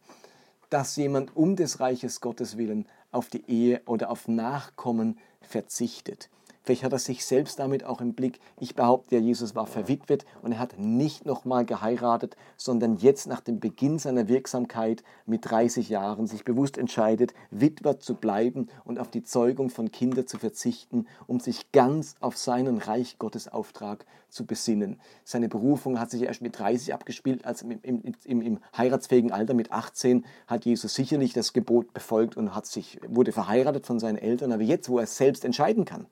dass 0.69 0.95
jemand 0.95 1.35
um 1.35 1.55
des 1.55 1.79
Reiches 1.79 2.21
Gottes 2.21 2.57
willen 2.57 2.87
auf 3.11 3.29
die 3.29 3.49
Ehe 3.49 3.81
oder 3.85 4.09
auf 4.09 4.27
Nachkommen 4.27 5.17
verzichtet. 5.41 6.29
Vielleicht 6.67 6.83
hat 6.83 6.91
er 6.91 6.99
sich 6.99 7.25
selbst 7.25 7.59
damit 7.59 7.85
auch 7.85 8.01
im 8.01 8.13
Blick. 8.13 8.41
Ich 8.59 8.75
behaupte 8.75 9.15
ja, 9.15 9.21
Jesus 9.21 9.55
war 9.55 9.67
verwitwet 9.67 10.25
und 10.41 10.51
er 10.51 10.59
hat 10.59 10.77
nicht 10.77 11.25
nochmal 11.25 11.63
geheiratet, 11.63 12.35
sondern 12.57 12.97
jetzt 12.97 13.25
nach 13.25 13.39
dem 13.39 13.61
Beginn 13.61 13.99
seiner 13.99 14.27
Wirksamkeit 14.27 15.01
mit 15.25 15.49
30 15.49 15.87
Jahren 15.87 16.27
sich 16.27 16.43
bewusst 16.43 16.77
entscheidet, 16.77 17.33
Witwer 17.51 18.01
zu 18.01 18.15
bleiben 18.15 18.67
und 18.83 18.99
auf 18.99 19.09
die 19.09 19.23
Zeugung 19.23 19.69
von 19.69 19.93
Kindern 19.93 20.27
zu 20.27 20.39
verzichten, 20.39 21.07
um 21.25 21.39
sich 21.39 21.71
ganz 21.71 22.15
auf 22.19 22.35
seinen 22.35 22.79
Reich 22.79 23.17
Gottes 23.17 23.47
Auftrag 23.47 24.05
zu 24.27 24.45
besinnen. 24.45 24.99
Seine 25.23 25.47
Berufung 25.47 26.01
hat 26.01 26.11
sich 26.11 26.23
erst 26.23 26.41
mit 26.41 26.59
30 26.59 26.93
abgespielt, 26.93 27.45
als 27.45 27.61
im, 27.61 27.79
im, 27.81 28.01
im, 28.25 28.41
im 28.41 28.59
heiratsfähigen 28.75 29.31
Alter 29.31 29.53
mit 29.53 29.71
18 29.71 30.25
hat 30.47 30.65
Jesus 30.65 30.95
sicherlich 30.95 31.31
das 31.31 31.53
Gebot 31.53 31.93
befolgt 31.93 32.35
und 32.35 32.53
hat 32.53 32.65
sich, 32.65 32.99
wurde 33.07 33.31
verheiratet 33.31 33.85
von 33.85 33.99
seinen 33.99 34.17
Eltern, 34.17 34.51
aber 34.51 34.63
jetzt, 34.63 34.89
wo 34.89 34.99
er 34.99 35.07
selbst 35.07 35.45
entscheiden 35.45 35.85
kann, 35.85 36.07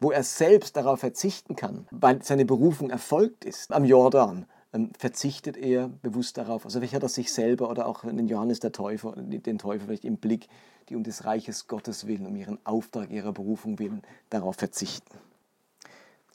wo 0.00 0.10
er 0.10 0.22
selbst 0.22 0.76
darauf 0.76 1.00
verzichten 1.00 1.56
kann, 1.56 1.86
weil 1.90 2.22
seine 2.22 2.44
Berufung 2.44 2.90
erfolgt 2.90 3.44
ist, 3.44 3.72
am 3.72 3.84
Jordan, 3.84 4.46
ähm, 4.72 4.92
verzichtet 4.98 5.56
er 5.56 5.88
bewusst 5.88 6.36
darauf. 6.36 6.64
Also 6.64 6.78
vielleicht 6.78 6.94
hat 6.94 7.02
er 7.02 7.08
sich 7.08 7.32
selber 7.32 7.70
oder 7.70 7.86
auch 7.86 8.04
den 8.04 8.28
Johannes 8.28 8.60
der 8.60 8.72
Täufer, 8.72 9.14
den 9.16 9.58
Täufer 9.58 9.86
vielleicht 9.86 10.04
im 10.04 10.18
Blick, 10.18 10.48
die 10.88 10.96
um 10.96 11.02
des 11.02 11.24
Reiches 11.24 11.66
Gottes 11.66 12.06
willen, 12.06 12.26
um 12.26 12.36
ihren 12.36 12.58
Auftrag, 12.64 13.10
ihrer 13.10 13.32
Berufung 13.32 13.78
willen, 13.78 14.02
darauf 14.30 14.56
verzichten. 14.56 15.18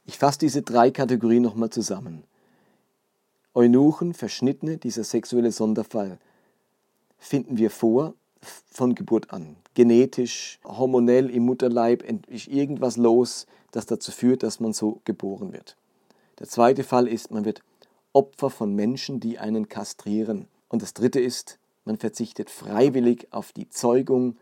Ich 0.05 0.17
fasse 0.17 0.39
diese 0.39 0.61
drei 0.61 0.91
Kategorien 0.91 1.43
nochmal 1.43 1.69
zusammen. 1.69 2.23
Eunuchen, 3.53 4.13
Verschnittene, 4.13 4.77
dieser 4.77 5.03
sexuelle 5.03 5.51
Sonderfall, 5.51 6.17
finden 7.17 7.57
wir 7.57 7.69
vor 7.69 8.15
von 8.71 8.95
Geburt 8.95 9.31
an. 9.31 9.55
Genetisch, 9.73 10.59
hormonell 10.63 11.29
im 11.29 11.43
Mutterleib 11.43 12.03
ist 12.27 12.47
irgendwas 12.47 12.97
los, 12.97 13.47
das 13.71 13.85
dazu 13.85 14.11
führt, 14.11 14.43
dass 14.43 14.59
man 14.59 14.73
so 14.73 15.01
geboren 15.05 15.53
wird. 15.53 15.75
Der 16.39 16.47
zweite 16.47 16.83
Fall 16.83 17.07
ist, 17.07 17.31
man 17.31 17.45
wird 17.45 17.61
Opfer 18.11 18.49
von 18.49 18.75
Menschen, 18.75 19.19
die 19.19 19.39
einen 19.39 19.69
kastrieren. 19.69 20.47
Und 20.69 20.81
das 20.81 20.93
dritte 20.93 21.19
ist, 21.19 21.57
man 21.85 21.97
verzichtet 21.97 22.49
freiwillig 22.49 23.27
auf 23.31 23.51
die 23.51 23.69
Zeugung 23.69 24.37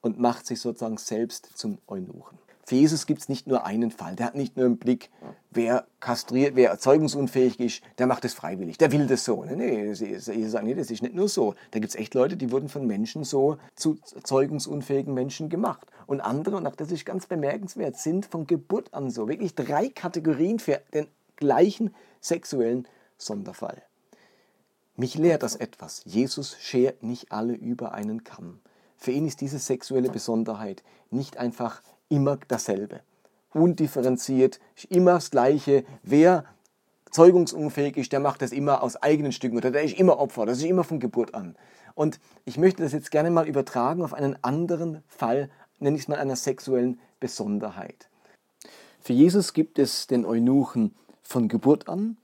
und 0.00 0.18
macht 0.18 0.46
sich 0.46 0.60
sozusagen 0.60 0.98
selbst 0.98 1.50
zum 1.54 1.78
Eunuchen. 1.86 2.38
Für 2.66 2.76
Jesus 2.76 3.04
gibt 3.04 3.20
es 3.20 3.28
nicht 3.28 3.46
nur 3.46 3.66
einen 3.66 3.90
Fall. 3.90 4.16
Der 4.16 4.26
hat 4.26 4.34
nicht 4.34 4.56
nur 4.56 4.64
im 4.64 4.78
Blick, 4.78 5.10
wer 5.50 5.86
kastriert, 6.00 6.56
wer 6.56 6.70
erzeugungsunfähig 6.70 7.60
ist, 7.60 7.82
der 7.98 8.06
macht 8.06 8.24
es 8.24 8.32
freiwillig. 8.32 8.78
Der 8.78 8.90
will 8.90 9.06
das 9.06 9.24
so. 9.24 9.44
Nee, 9.44 9.54
nee, 9.54 10.74
das 10.74 10.90
ist 10.90 11.02
nicht 11.02 11.14
nur 11.14 11.28
so. 11.28 11.54
Da 11.72 11.78
gibt 11.78 11.90
es 11.90 11.96
echt 11.96 12.14
Leute, 12.14 12.38
die 12.38 12.50
wurden 12.50 12.70
von 12.70 12.86
Menschen 12.86 13.24
so 13.24 13.58
zu 13.74 13.98
erzeugungsunfähigen 14.14 15.12
Menschen 15.12 15.50
gemacht. 15.50 15.86
Und 16.06 16.22
andere, 16.22 16.56
und 16.56 16.66
auch 16.66 16.76
das 16.76 16.90
ist 16.90 17.04
ganz 17.04 17.26
bemerkenswert, 17.26 17.96
sind 17.96 18.24
von 18.24 18.46
Geburt 18.46 18.94
an 18.94 19.10
so. 19.10 19.28
Wirklich 19.28 19.54
drei 19.54 19.88
Kategorien 19.90 20.58
für 20.58 20.80
den 20.94 21.06
gleichen 21.36 21.94
sexuellen 22.20 22.88
Sonderfall. 23.18 23.82
Mich 24.96 25.16
lehrt 25.16 25.42
das 25.42 25.56
etwas. 25.56 26.02
Jesus 26.04 26.56
schert 26.60 27.02
nicht 27.02 27.30
alle 27.30 27.52
über 27.52 27.92
einen 27.92 28.24
Kamm. 28.24 28.60
Für 28.96 29.10
ihn 29.10 29.26
ist 29.26 29.40
diese 29.42 29.58
sexuelle 29.58 30.08
Besonderheit 30.08 30.82
nicht 31.10 31.36
einfach 31.36 31.82
immer 32.08 32.38
dasselbe. 32.48 33.00
Undifferenziert, 33.52 34.60
immer 34.88 35.14
das 35.14 35.30
Gleiche. 35.30 35.84
Wer 36.02 36.44
zeugungsunfähig 37.10 37.96
ist, 37.96 38.12
der 38.12 38.20
macht 38.20 38.42
das 38.42 38.50
immer 38.52 38.82
aus 38.82 38.96
eigenen 38.96 39.32
Stücken 39.32 39.56
oder 39.56 39.70
der 39.70 39.84
ist 39.84 39.98
immer 39.98 40.18
Opfer, 40.18 40.46
das 40.46 40.58
ist 40.58 40.64
immer 40.64 40.84
von 40.84 40.98
Geburt 40.98 41.34
an. 41.34 41.56
Und 41.94 42.18
ich 42.44 42.58
möchte 42.58 42.82
das 42.82 42.92
jetzt 42.92 43.12
gerne 43.12 43.30
mal 43.30 43.46
übertragen 43.46 44.02
auf 44.02 44.14
einen 44.14 44.36
anderen 44.42 45.02
Fall, 45.06 45.48
nenne 45.78 45.96
ich 45.96 46.02
es 46.02 46.08
mal 46.08 46.18
einer 46.18 46.34
sexuellen 46.34 46.98
Besonderheit. 47.20 48.08
Für 49.00 49.12
Jesus 49.12 49.52
gibt 49.52 49.78
es 49.78 50.08
den 50.08 50.24
Eunuchen 50.24 50.94
von 51.22 51.46
Geburt 51.48 51.88
an, 51.88 52.16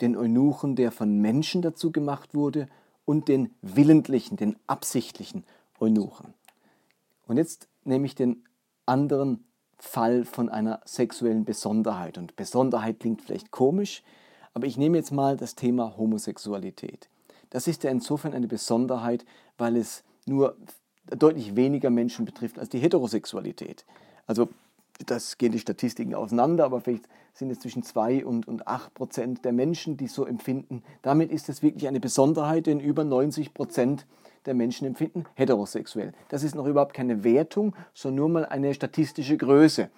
den 0.00 0.16
Eunuchen, 0.16 0.76
der 0.76 0.92
von 0.92 1.18
Menschen 1.20 1.62
dazu 1.62 1.90
gemacht 1.90 2.34
wurde, 2.34 2.68
und 3.04 3.26
den 3.26 3.52
willentlichen, 3.60 4.36
den 4.36 4.56
absichtlichen 4.68 5.44
Eunuchen. 5.80 6.32
Und 7.26 7.38
jetzt 7.38 7.66
nehme 7.82 8.06
ich 8.06 8.14
den 8.14 8.44
anderen 8.90 9.44
Fall 9.78 10.24
von 10.24 10.48
einer 10.48 10.80
sexuellen 10.84 11.44
Besonderheit. 11.44 12.18
Und 12.18 12.36
Besonderheit 12.36 13.00
klingt 13.00 13.22
vielleicht 13.22 13.50
komisch, 13.50 14.02
aber 14.52 14.66
ich 14.66 14.76
nehme 14.76 14.98
jetzt 14.98 15.12
mal 15.12 15.36
das 15.36 15.54
Thema 15.54 15.96
Homosexualität. 15.96 17.08
Das 17.50 17.66
ist 17.66 17.84
ja 17.84 17.90
insofern 17.90 18.34
eine 18.34 18.48
Besonderheit, 18.48 19.24
weil 19.56 19.76
es 19.76 20.04
nur 20.26 20.56
deutlich 21.06 21.56
weniger 21.56 21.90
Menschen 21.90 22.24
betrifft 22.24 22.58
als 22.58 22.68
die 22.68 22.78
Heterosexualität. 22.78 23.84
Also 24.26 24.48
das 25.06 25.38
gehen 25.38 25.52
die 25.52 25.58
Statistiken 25.58 26.14
auseinander, 26.14 26.64
aber 26.64 26.80
vielleicht 26.80 27.08
sind 27.32 27.50
es 27.50 27.60
zwischen 27.60 27.82
2 27.82 28.24
und, 28.24 28.46
und 28.46 28.66
8 28.66 28.92
Prozent 28.92 29.44
der 29.44 29.52
Menschen, 29.52 29.96
die 29.96 30.08
so 30.08 30.26
empfinden. 30.26 30.82
Damit 31.02 31.30
ist 31.30 31.48
es 31.48 31.62
wirklich 31.62 31.88
eine 31.88 32.00
Besonderheit, 32.00 32.66
denn 32.66 32.80
über 32.80 33.04
90 33.04 33.54
Prozent 33.54 34.06
der 34.46 34.54
Menschen 34.54 34.86
empfinden 34.86 35.24
heterosexuell. 35.34 36.12
Das 36.28 36.42
ist 36.42 36.54
noch 36.54 36.66
überhaupt 36.66 36.94
keine 36.94 37.24
Wertung, 37.24 37.74
sondern 37.94 38.16
nur 38.16 38.28
mal 38.28 38.46
eine 38.46 38.74
statistische 38.74 39.36
Größe. 39.36 39.90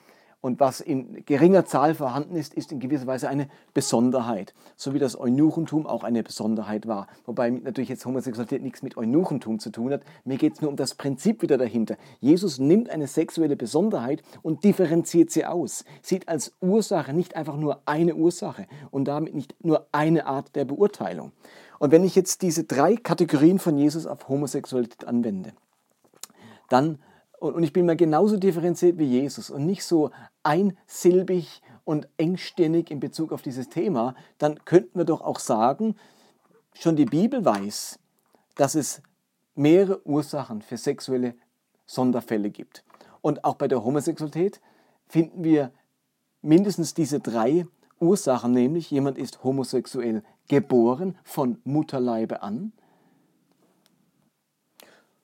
Und 0.42 0.58
was 0.58 0.80
in 0.80 1.25
geringer 1.25 1.64
Zahl 1.64 1.94
vorhanden 1.94 2.34
ist, 2.34 2.52
ist 2.52 2.72
in 2.72 2.80
gewisser 2.80 3.06
Weise 3.06 3.28
eine 3.28 3.49
Besonderheit. 3.75 4.54
So 4.76 4.92
wie 4.92 4.99
das 4.99 5.18
Eunuchentum 5.18 5.87
auch 5.87 6.02
eine 6.02 6.25
Besonderheit 6.25 6.88
war. 6.88 7.06
Wobei 7.26 7.49
natürlich 7.49 7.88
jetzt 7.88 8.04
Homosexualität 8.04 8.61
nichts 8.61 8.82
mit 8.82 8.96
Eunuchentum 8.96 9.61
zu 9.61 9.70
tun 9.70 9.92
hat. 9.92 10.02
Mir 10.25 10.38
geht 10.38 10.54
es 10.54 10.61
nur 10.61 10.68
um 10.68 10.76
das 10.76 10.96
Prinzip 10.96 11.42
wieder 11.42 11.58
dahinter. 11.58 11.96
Jesus 12.18 12.58
nimmt 12.58 12.90
eine 12.90 13.06
sexuelle 13.06 13.54
Besonderheit 13.54 14.25
und 14.42 14.64
differenziert 14.64 15.30
sie 15.30 15.46
aus. 15.46 15.84
Sieht 16.02 16.28
als 16.28 16.52
Ursache 16.61 17.12
nicht 17.12 17.37
einfach 17.37 17.56
nur 17.56 17.80
eine 17.87 18.16
Ursache 18.16 18.66
und 18.90 19.06
damit 19.06 19.37
nicht 19.37 19.54
nur 19.64 19.87
eine 19.92 20.26
Art 20.26 20.56
der 20.56 20.64
Beurteilung. 20.64 21.30
Und 21.78 21.92
wenn 21.92 22.02
ich 22.02 22.16
jetzt 22.16 22.42
diese 22.42 22.64
drei 22.64 22.96
Kategorien 22.96 23.61
von 23.61 23.78
Jesus 23.78 24.06
auf 24.08 24.28
Homosexualität 24.28 25.06
anwende, 25.06 25.52
dann 26.68 26.99
und, 27.42 27.64
ich 27.64 27.72
bin 27.72 27.87
mal 27.87 27.96
genauso 27.96 28.37
differenziert 28.37 28.99
wie 28.99 29.04
Jesus 29.04 29.50
und 29.50 29.66
nicht 29.66 29.84
so 29.84 30.11
einsilbig 30.44 31.61
und 31.84 32.08
engstirnig 32.16 32.90
in 32.90 33.00
Bezug 33.00 33.32
auf 33.32 33.42
dieses 33.42 33.68
Thema, 33.68 34.14
dann 34.38 34.64
könnten 34.64 34.96
wir 34.96 35.04
doch 35.04 35.20
auch 35.22 35.40
sagen, 35.40 35.96
schon 36.75 36.94
die 36.94 37.04
Bibel 37.04 37.44
weiß, 37.44 37.99
dass 38.54 38.76
es 38.76 39.02
mehrere 39.56 40.06
Ursachen 40.06 40.62
für 40.62 40.76
sexuelle 40.76 41.34
Sonderfälle 41.84 42.50
gibt. 42.50 42.84
Und 43.22 43.44
auch 43.44 43.56
bei 43.56 43.66
der 43.66 43.84
Homosexualität 43.84 44.61
finden 45.08 45.42
wir 45.42 45.72
mindestens 46.42 46.94
diese 46.94 47.18
drei 47.18 47.66
Ursachen, 47.99 48.52
nämlich 48.52 48.88
jemand 48.90 49.18
ist 49.18 49.42
homosexuell 49.42 50.22
geboren 50.49 51.18
von 51.25 51.58
Mutterleibe 51.64 52.42
an, 52.42 52.72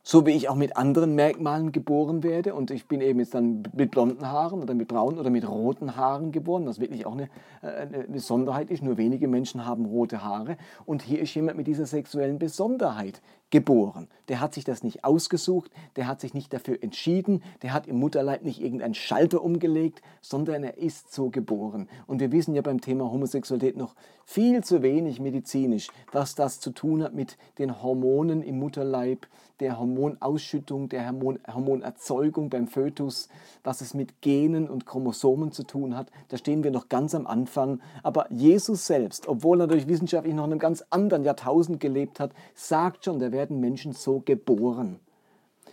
so 0.09 0.25
wie 0.25 0.31
ich 0.31 0.49
auch 0.49 0.55
mit 0.55 0.79
anderen 0.79 1.15
Merkmalen 1.15 1.71
geboren 1.71 2.23
werde. 2.23 2.55
Und 2.55 2.71
ich 2.71 2.89
bin 2.89 3.03
eben 3.03 3.19
jetzt 3.19 3.35
dann 3.35 3.65
mit 3.77 3.91
blonden 3.91 4.27
Haaren 4.27 4.63
oder 4.63 4.73
mit 4.73 4.89
braunen 4.89 5.19
oder 5.19 5.29
mit 5.29 5.47
roten 5.47 5.97
Haaren 5.97 6.33
geboren, 6.33 6.65
was 6.65 6.81
wirklich 6.81 7.05
auch 7.05 7.13
eine, 7.13 7.29
eine 7.61 8.05
Besonderheit 8.05 8.71
ist. 8.71 8.83
Nur 8.83 8.97
wenige 8.97 9.29
Menschen 9.29 9.67
haben 9.67 9.85
rote 9.85 10.25
Haare. 10.25 10.57
Und 10.87 11.03
hier 11.03 11.21
ist 11.21 11.35
jemand 11.35 11.59
mit 11.59 11.67
dieser 11.67 11.85
sexuellen 11.85 12.39
Besonderheit 12.39 13.21
geboren. 13.51 14.09
Der 14.29 14.41
hat 14.41 14.55
sich 14.55 14.65
das 14.65 14.83
nicht 14.83 15.05
ausgesucht, 15.05 15.71
der 15.97 16.07
hat 16.07 16.21
sich 16.21 16.33
nicht 16.33 16.53
dafür 16.53 16.83
entschieden, 16.83 17.43
der 17.63 17.75
hat 17.75 17.87
im 17.87 17.99
Mutterleib 17.99 18.43
nicht 18.43 18.63
irgendeinen 18.63 18.95
Schalter 18.95 19.43
umgelegt, 19.43 20.03
sondern 20.21 20.65
er 20.65 20.79
ist 20.79 21.13
so 21.13 21.31
geboren. 21.31 21.89
Und 22.07 22.21
wir 22.21 22.33
wissen 22.33 22.55
ja 22.55 22.63
beim 22.63 22.81
Thema 22.81 23.11
Homosexualität 23.11 23.77
noch 23.77 23.95
viel 24.25 24.63
zu 24.65 24.83
wenig 24.83 25.21
medizinisch, 25.21 25.89
was 26.13 26.35
das 26.35 26.61
zu 26.61 26.71
tun 26.71 27.03
hat 27.03 27.15
mit 27.15 27.39
den 27.59 27.83
Hormonen 27.83 28.43
im 28.43 28.59
Mutterleib, 28.59 29.27
der 29.61 29.79
Hormonausschüttung, 29.79 30.89
der 30.89 31.07
Hormon 31.07 31.39
Hormonerzeugung 31.53 32.51
beim 32.51 32.69
Fötus, 32.69 33.29
was 33.65 33.81
es 33.81 33.95
mit 33.95 34.21
Genen 34.23 34.69
und 34.69 34.87
Chromosomen 34.87 35.53
zu 35.53 35.65
tun 35.65 35.97
hat. 35.97 36.11
Da 36.29 36.37
stehen 36.37 36.63
wir 36.63 36.71
noch 36.71 36.89
ganz 36.89 37.15
am 37.15 37.27
Anfang. 37.27 37.81
Aber 38.03 38.31
Jesus 38.33 38.87
selbst, 38.87 39.29
obwohl 39.29 39.61
er 39.61 39.67
durch 39.67 39.89
wissenschaftlich 39.89 40.35
noch 40.35 40.45
in 40.45 40.53
einem 40.53 40.61
ganz 40.61 40.85
anderen 40.91 41.25
Jahrtausend 41.25 41.81
gelebt 41.81 42.21
hat, 42.21 42.33
sagt 42.55 43.05
schon, 43.05 43.19
der 43.19 43.33
werden 43.33 43.61
Menschen 43.61 43.93
so 43.93 44.21
geboren. 44.21 45.01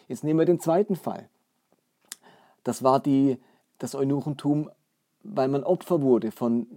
Jetzt 0.07 0.23
nehmen 0.23 0.39
wir 0.39 0.45
den 0.45 0.59
zweiten 0.59 0.95
Fall. 0.95 1.29
Das 2.63 2.83
war 2.83 2.99
die, 2.99 3.37
das 3.77 3.95
Eunuchentum, 3.95 4.69
weil 5.23 5.47
man 5.47 5.63
Opfer 5.63 6.01
wurde 6.01 6.31
von 6.31 6.67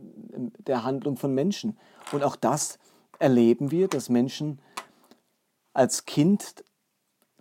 der 0.59 0.85
Handlung 0.85 1.17
von 1.17 1.35
Menschen. 1.35 1.77
Und 2.13 2.23
auch 2.25 2.37
das 2.37 2.79
erleben 3.19 3.71
wir, 3.71 3.89
dass 3.89 4.09
Menschen 4.09 4.61
als 5.73 6.07
Kind 6.07 6.65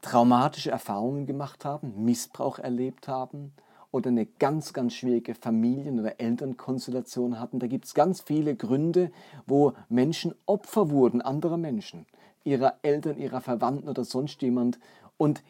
traumatische 0.02 0.72
Erfahrungen 0.72 1.26
gemacht 1.26 1.66
haben, 1.66 2.04
Missbrauch 2.04 2.60
erlebt 2.60 3.08
haben 3.08 3.54
oder 3.92 4.10
eine 4.10 4.26
ganz, 4.26 4.74
ganz 4.74 4.94
schwierige 4.94 5.34
Familien- 5.34 6.00
oder 6.00 6.20
Elternkonstellation 6.20 7.40
hatten. 7.40 7.60
Da 7.60 7.68
gibt 7.68 7.86
es 7.86 7.94
ganz 7.94 8.22
viele 8.22 8.56
Gründe, 8.56 9.12
wo 9.46 9.74
Menschen 9.90 10.36
Opfer 10.46 10.92
wurden 10.92 11.22
anderer 11.22 11.58
Menschen, 11.58 12.06
ihrer 12.44 12.76
Eltern, 12.82 13.18
ihrer 13.18 13.42
Verwandten 13.42 13.90
oder 13.90 14.04
sonst 14.04 14.42
jemand. 14.42 14.80
Und 15.18 15.44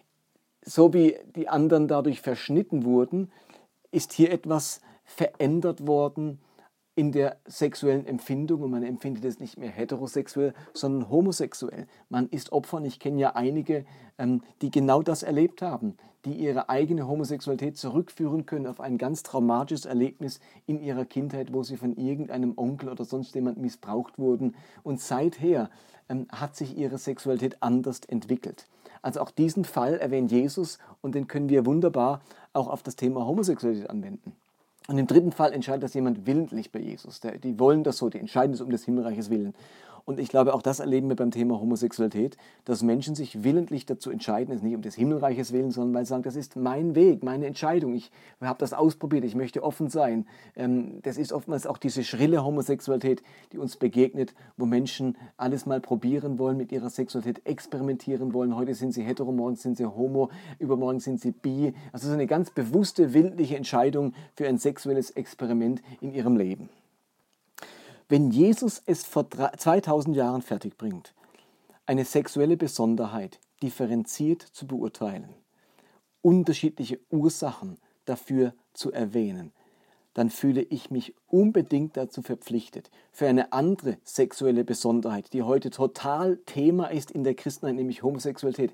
so 0.64 0.94
wie 0.94 1.18
die 1.36 1.50
anderen 1.50 1.88
dadurch 1.88 2.22
verschnitten 2.22 2.86
wurden, 2.86 3.32
ist 3.92 4.14
hier 4.14 4.32
etwas 4.32 4.82
verändert 5.04 5.88
worden 5.88 6.40
in 6.98 7.12
der 7.12 7.38
sexuellen 7.46 8.08
Empfindung 8.08 8.64
und 8.64 8.72
man 8.72 8.82
empfindet 8.82 9.24
es 9.24 9.40
nicht 9.40 9.60
mehr 9.60 9.70
heterosexuell, 9.70 10.56
sondern 10.74 11.12
homosexuell. 11.12 11.86
Man 12.10 12.28
ist 12.30 12.52
Opfer 12.52 12.78
und 12.78 12.86
ich 12.86 13.00
kenne 13.00 13.22
ja 13.22 13.36
einige, 13.36 13.86
ähm, 14.18 14.42
die 14.64 14.72
genau 14.72 15.04
das 15.04 15.22
erlebt 15.22 15.62
haben, 15.62 15.96
die 16.26 16.34
ihre 16.34 16.70
eigene 16.70 17.08
Homosexualität 17.08 17.78
zurückführen 17.78 18.48
können 18.48 18.66
auf 18.66 18.82
ein 18.82 18.98
ganz 18.98 19.22
traumatisches 19.22 19.86
Erlebnis 19.86 20.40
in 20.66 20.82
ihrer 20.82 21.06
Kindheit, 21.06 21.54
wo 21.54 21.62
sie 21.62 21.78
von 21.78 21.96
irgendeinem 21.96 22.54
Onkel 22.58 22.90
oder 22.90 23.06
sonst 23.06 23.36
jemand 23.36 23.60
missbraucht 23.60 24.18
wurden. 24.18 24.56
Und 24.82 25.00
seither 25.00 25.70
ähm, 26.10 26.26
hat 26.32 26.56
sich 26.56 26.76
ihre 26.76 26.98
Sexualität 26.98 27.58
anders 27.62 28.02
entwickelt. 28.08 28.68
Also 29.04 29.22
auch 29.22 29.30
diesen 29.30 29.66
Fall 29.66 30.00
erwähnt 30.00 30.32
Jesus 30.32 30.80
und 31.02 31.14
den 31.14 31.28
können 31.28 31.50
wir 31.50 31.68
wunderbar 31.68 32.22
auch 32.54 32.68
auf 32.68 32.82
das 32.82 32.96
Thema 32.96 33.28
Homosexualität 33.28 33.88
anwenden. 33.88 34.36
Und 34.88 34.98
im 34.98 35.06
dritten 35.06 35.34
Fall 35.34 35.52
entscheidet 35.54 35.84
das 35.84 35.94
jemand 35.94 36.26
willentlich 36.26 36.72
bei 36.72 36.80
Jesus. 36.80 37.20
Die 37.20 37.60
wollen 37.60 37.84
das 37.84 37.98
so, 37.98 38.10
die 38.10 38.20
entscheiden 38.20 38.54
es 38.54 38.62
um 38.62 38.70
des 38.70 38.86
Himmelreiches 38.86 39.30
willen. 39.30 39.54
Und 40.08 40.22
ich 40.22 40.30
glaube, 40.30 40.54
auch 40.54 40.62
das 40.62 40.80
erleben 40.80 41.10
wir 41.10 41.18
beim 41.18 41.32
Thema 41.32 41.60
Homosexualität, 41.60 42.38
dass 42.64 42.82
Menschen 42.82 43.14
sich 43.14 43.44
willentlich 43.44 43.86
dazu 43.86 44.10
entscheiden, 44.10 44.56
es 44.56 44.62
nicht 44.62 44.74
um 44.74 44.82
des 44.82 44.96
Himmelreiches 44.96 45.52
willen, 45.52 45.70
sondern 45.70 45.96
weil 45.96 46.06
sie 46.06 46.12
sagen, 46.12 46.24
das 46.24 46.38
ist 46.38 46.56
mein 46.56 46.96
Weg, 46.96 47.24
meine 47.24 47.46
Entscheidung. 47.46 47.94
Ich 47.94 48.10
habe 48.40 48.58
das 48.58 48.72
ausprobiert, 48.72 49.26
ich 49.26 49.36
möchte 49.36 49.64
offen 49.64 49.90
sein. 49.90 50.26
Ähm, 50.56 51.02
das 51.04 51.18
ist 51.18 51.34
oftmals 51.34 51.68
auch 51.68 51.78
diese 51.78 52.06
schrille 52.06 52.42
Homosexualität, 52.46 53.22
die 53.52 53.58
uns 53.58 53.76
begegnet, 53.76 54.34
wo 54.56 54.66
Menschen 54.66 55.18
alles 55.36 55.66
mal 55.66 55.82
probieren 55.82 56.40
wollen, 56.40 56.56
mit 56.56 56.72
ihrer 56.72 56.90
Sexualität 56.90 57.46
experimentieren 57.46 58.34
wollen. 58.34 58.56
Heute 58.56 58.76
sind 58.76 58.94
sie 58.94 59.04
hetero, 59.04 59.34
morgen 59.34 59.58
sind 59.58 59.76
sie 59.76 59.88
homo, 59.88 60.30
übermorgen 60.58 61.02
sind 61.02 61.20
sie 61.20 61.32
bi. 61.32 61.74
Also 61.92 62.08
so 62.08 62.14
eine 62.14 62.28
ganz 62.28 62.50
bewusste, 62.50 63.14
willentliche 63.14 63.58
Entscheidung 63.58 64.14
für 64.38 64.48
ein 64.48 64.58
sexuelles 64.58 65.12
Experiment 65.12 65.82
in 66.00 66.14
ihrem 66.14 66.38
Leben. 66.38 66.70
Wenn 68.10 68.32
Jesus 68.32 68.82
es 68.86 69.04
vor 69.04 69.30
2000 69.30 70.16
Jahren 70.16 70.42
fertig 70.42 70.78
bringt, 70.78 71.14
eine 71.86 72.06
sexuelle 72.06 72.56
Besonderheit 72.56 73.42
differenziert 73.62 74.42
zu 74.42 74.66
beurteilen, 74.66 75.34
unterschiedliche 76.22 77.02
Ursachen 77.10 77.80
dafür 78.06 78.54
zu 78.74 78.94
erwähnen, 78.94 79.52
dann 80.14 80.30
fühle 80.30 80.62
ich 80.62 80.90
mich 80.90 81.16
unbedingt 81.28 81.98
dazu 81.98 82.22
verpflichtet, 82.22 82.90
für 83.12 83.28
eine 83.28 83.52
andere 83.52 83.98
sexuelle 84.04 84.64
Besonderheit, 84.64 85.34
die 85.34 85.44
heute 85.44 85.70
total 85.70 86.38
Thema 86.46 86.88
ist 86.88 87.12
in 87.12 87.26
der 87.26 87.36
Christenheit, 87.36 87.76
nämlich 87.76 88.04
Homosexualität, 88.04 88.74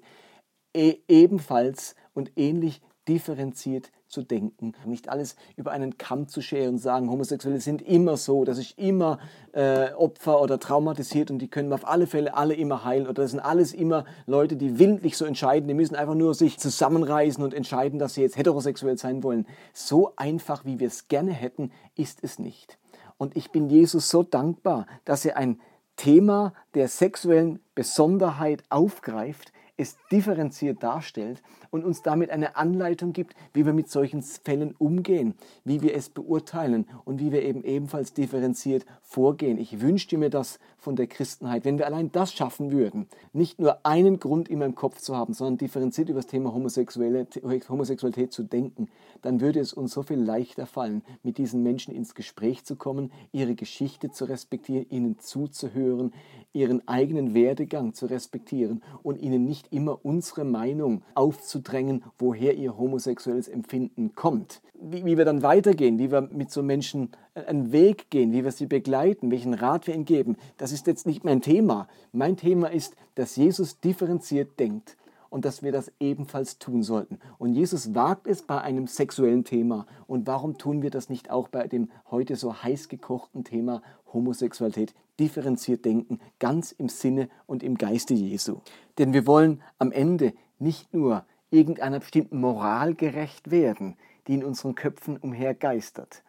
e 0.75 0.97
ebenfalls 1.07 1.95
und 2.13 2.31
ähnlich 2.35 2.81
differenziert 3.07 3.91
zu 4.07 4.21
denken, 4.21 4.73
nicht 4.85 5.09
alles 5.09 5.35
über 5.55 5.71
einen 5.71 5.97
Kamm 5.97 6.27
zu 6.27 6.41
scheren 6.41 6.75
und 6.75 6.77
sagen, 6.77 7.09
Homosexuelle 7.09 7.59
sind 7.59 7.81
immer 7.81 8.15
so, 8.15 8.45
das 8.45 8.57
ist 8.57 8.77
immer 8.77 9.19
äh, 9.53 9.91
Opfer 9.93 10.41
oder 10.41 10.59
traumatisiert 10.59 11.31
und 11.31 11.39
die 11.39 11.49
können 11.49 11.69
wir 11.69 11.75
auf 11.75 11.87
alle 11.87 12.07
Fälle 12.07 12.35
alle 12.35 12.53
immer 12.53 12.85
heilen 12.85 13.07
oder 13.07 13.23
das 13.23 13.31
sind 13.31 13.39
alles 13.39 13.73
immer 13.73 14.05
Leute, 14.25 14.55
die 14.55 14.77
willentlich 14.79 15.17
so 15.17 15.25
entscheiden, 15.25 15.67
die 15.67 15.73
müssen 15.73 15.95
einfach 15.95 16.15
nur 16.15 16.35
sich 16.35 16.59
zusammenreißen 16.59 17.43
und 17.43 17.53
entscheiden, 17.53 17.99
dass 17.99 18.13
sie 18.13 18.21
jetzt 18.21 18.37
heterosexuell 18.37 18.97
sein 18.97 19.23
wollen. 19.23 19.47
So 19.73 20.13
einfach, 20.15 20.63
wie 20.63 20.79
wir 20.79 20.87
es 20.87 21.07
gerne 21.07 21.31
hätten, 21.31 21.71
ist 21.95 22.23
es 22.23 22.39
nicht. 22.39 22.77
Und 23.17 23.35
ich 23.35 23.51
bin 23.51 23.69
Jesus 23.69 24.09
so 24.09 24.23
dankbar, 24.23 24.85
dass 25.05 25.25
er 25.25 25.37
ein 25.37 25.59
Thema 25.95 26.53
der 26.73 26.87
sexuellen 26.87 27.59
Besonderheit 27.75 28.63
aufgreift, 28.69 29.51
es 29.83 29.97
differenziert 30.11 30.81
darstellt 30.81 31.43
und 31.69 31.83
uns 31.85 32.01
damit 32.01 32.31
eine 32.31 32.55
Anleitung 32.55 33.13
gibt, 33.13 33.35
wie 33.53 33.65
wir 33.65 33.73
mit 33.73 33.89
solchen 33.89 34.21
Fällen 34.21 34.73
umgehen, 34.77 35.35
wie 35.63 35.81
wir 35.81 35.95
es 35.95 36.09
beurteilen 36.09 36.85
und 37.05 37.19
wie 37.19 37.31
wir 37.31 37.43
eben 37.43 37.63
ebenfalls 37.63 38.13
differenziert 38.13 38.85
vorgehen. 39.01 39.57
Ich 39.57 39.81
wünschte 39.81 40.17
mir 40.17 40.29
das 40.29 40.59
von 40.77 40.95
der 40.95 41.07
Christenheit, 41.07 41.65
wenn 41.65 41.77
wir 41.77 41.85
allein 41.85 42.11
das 42.11 42.33
schaffen 42.33 42.71
würden, 42.71 43.07
nicht 43.31 43.59
nur 43.59 43.85
einen 43.85 44.19
Grund 44.19 44.49
immer 44.49 44.65
im 44.65 44.75
Kopf 44.75 44.99
zu 44.99 45.15
haben, 45.15 45.33
sondern 45.33 45.57
differenziert 45.57 46.09
über 46.09 46.19
das 46.19 46.27
Thema 46.27 46.53
Homosexualität 46.53 48.33
zu 48.33 48.43
denken, 48.43 48.89
dann 49.21 49.41
würde 49.41 49.59
es 49.59 49.73
uns 49.73 49.93
so 49.93 50.03
viel 50.03 50.19
leichter 50.19 50.65
fallen, 50.65 51.03
mit 51.23 51.37
diesen 51.37 51.63
Menschen 51.63 51.93
ins 51.93 52.15
Gespräch 52.15 52.65
zu 52.65 52.75
kommen, 52.75 53.11
ihre 53.31 53.55
Geschichte 53.55 54.11
zu 54.11 54.25
respektieren, 54.25 54.85
ihnen 54.89 55.19
zuzuhören, 55.19 56.13
ihren 56.53 56.87
eigenen 56.87 57.33
Werdegang 57.33 57.93
zu 57.93 58.05
respektieren 58.05 58.81
und 59.01 59.19
ihnen 59.21 59.45
nicht 59.45 59.73
immer 59.73 60.05
unsere 60.05 60.45
Meinung 60.45 61.01
aufzudrängen, 61.15 62.03
woher 62.17 62.55
ihr 62.55 62.77
homosexuelles 62.77 63.47
Empfinden 63.47 64.15
kommt. 64.15 64.61
Wie, 64.79 65.05
wie 65.05 65.17
wir 65.17 65.25
dann 65.25 65.41
weitergehen, 65.41 65.99
wie 65.99 66.11
wir 66.11 66.21
mit 66.21 66.51
so 66.51 66.63
Menschen 66.63 67.09
einen 67.35 67.71
Weg 67.71 68.09
gehen, 68.09 68.31
wie 68.31 68.43
wir 68.43 68.51
sie 68.51 68.67
begleiten, 68.67 69.31
welchen 69.31 69.53
Rat 69.53 69.87
wir 69.87 69.95
ihnen 69.95 70.05
geben, 70.05 70.37
das 70.57 70.71
ist 70.71 70.87
jetzt 70.87 71.07
nicht 71.07 71.23
mein 71.23 71.41
Thema. 71.41 71.87
Mein 72.11 72.37
Thema 72.37 72.71
ist, 72.71 72.95
dass 73.15 73.35
Jesus 73.35 73.79
differenziert 73.79 74.59
denkt 74.59 74.97
und 75.33 75.45
dass 75.45 75.63
wir 75.63 75.71
das 75.71 75.91
ebenfalls 75.99 76.59
tun 76.59 76.83
sollten. 76.83 77.17
Und 77.39 77.55
Jesus 77.55 77.95
wagt 77.95 78.27
es 78.27 78.43
bei 78.43 78.61
einem 78.61 78.85
sexuellen 78.85 79.43
Thema. 79.43 79.87
Und 80.05 80.27
warum 80.27 80.59
tun 80.59 80.83
wir 80.83 80.91
das 80.91 81.09
nicht 81.09 81.31
auch 81.31 81.47
bei 81.47 81.67
dem 81.67 81.89
heute 82.11 82.35
so 82.35 82.61
heiß 82.61 82.87
gekochten 82.87 83.43
Thema 83.43 83.81
Homosexualität? 84.13 84.93
Differenziert 85.19 85.85
denken, 85.85 86.19
ganz 86.39 86.71
im 86.71 86.89
Sinne 86.89 87.29
und 87.45 87.63
im 87.63 87.77
Geiste 87.77 88.13
Jesu. 88.13 88.61
Denn 88.97 89.13
wir 89.13 89.27
wollen 89.27 89.61
am 89.79 89.91
Ende 89.91 90.33
nicht 90.59 90.93
nur 90.93 91.25
irgendeiner 91.51 91.99
bestimmten 91.99 92.39
Moral 92.39 92.95
gerecht 92.95 93.51
werden, 93.51 93.95
die 94.27 94.33
in 94.33 94.43
unseren 94.43 94.75
Köpfen 94.75 95.17
umhergeistert, 95.17 96.23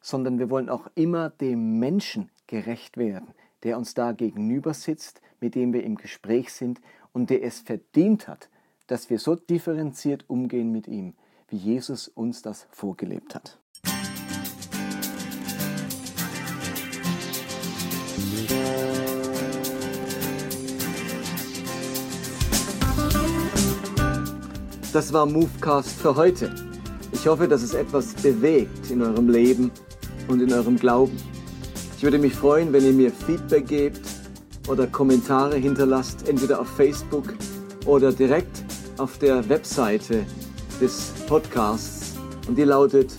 sondern 0.00 0.38
wir 0.38 0.50
wollen 0.50 0.68
auch 0.68 0.88
immer 0.94 1.30
dem 1.30 1.78
Menschen 1.78 2.30
gerecht 2.46 2.96
werden, 2.96 3.34
der 3.62 3.76
uns 3.76 3.94
da 3.94 4.12
gegenüber 4.12 4.74
sitzt, 4.74 5.20
mit 5.40 5.54
dem 5.54 5.72
wir 5.72 5.84
im 5.84 5.96
Gespräch 5.96 6.52
sind 6.52 6.80
und 7.12 7.30
der 7.30 7.42
es 7.42 7.60
verdient 7.60 8.28
hat, 8.28 8.48
dass 8.86 9.10
wir 9.10 9.18
so 9.18 9.34
differenziert 9.34 10.28
umgehen 10.28 10.72
mit 10.72 10.88
ihm, 10.88 11.14
wie 11.48 11.56
Jesus 11.56 12.08
uns 12.08 12.42
das 12.42 12.66
vorgelebt 12.70 13.34
hat. 13.34 13.61
Das 24.92 25.12
war 25.12 25.24
Movecast 25.24 26.00
für 26.00 26.16
heute. 26.16 26.52
Ich 27.12 27.26
hoffe, 27.26 27.48
dass 27.48 27.62
es 27.62 27.72
etwas 27.72 28.12
bewegt 28.12 28.90
in 28.90 29.00
eurem 29.00 29.30
Leben 29.30 29.70
und 30.28 30.42
in 30.42 30.52
eurem 30.52 30.76
Glauben. 30.76 31.16
Ich 31.96 32.02
würde 32.02 32.18
mich 32.18 32.34
freuen, 32.34 32.74
wenn 32.74 32.84
ihr 32.84 32.92
mir 32.92 33.10
Feedback 33.10 33.68
gebt 33.68 34.02
oder 34.68 34.86
Kommentare 34.86 35.56
hinterlasst, 35.56 36.28
entweder 36.28 36.60
auf 36.60 36.68
Facebook 36.68 37.32
oder 37.86 38.12
direkt 38.12 38.64
auf 38.98 39.16
der 39.16 39.48
Webseite 39.48 40.26
des 40.78 41.14
Podcasts. 41.26 42.12
Und 42.46 42.58
die 42.58 42.64
lautet 42.64 43.14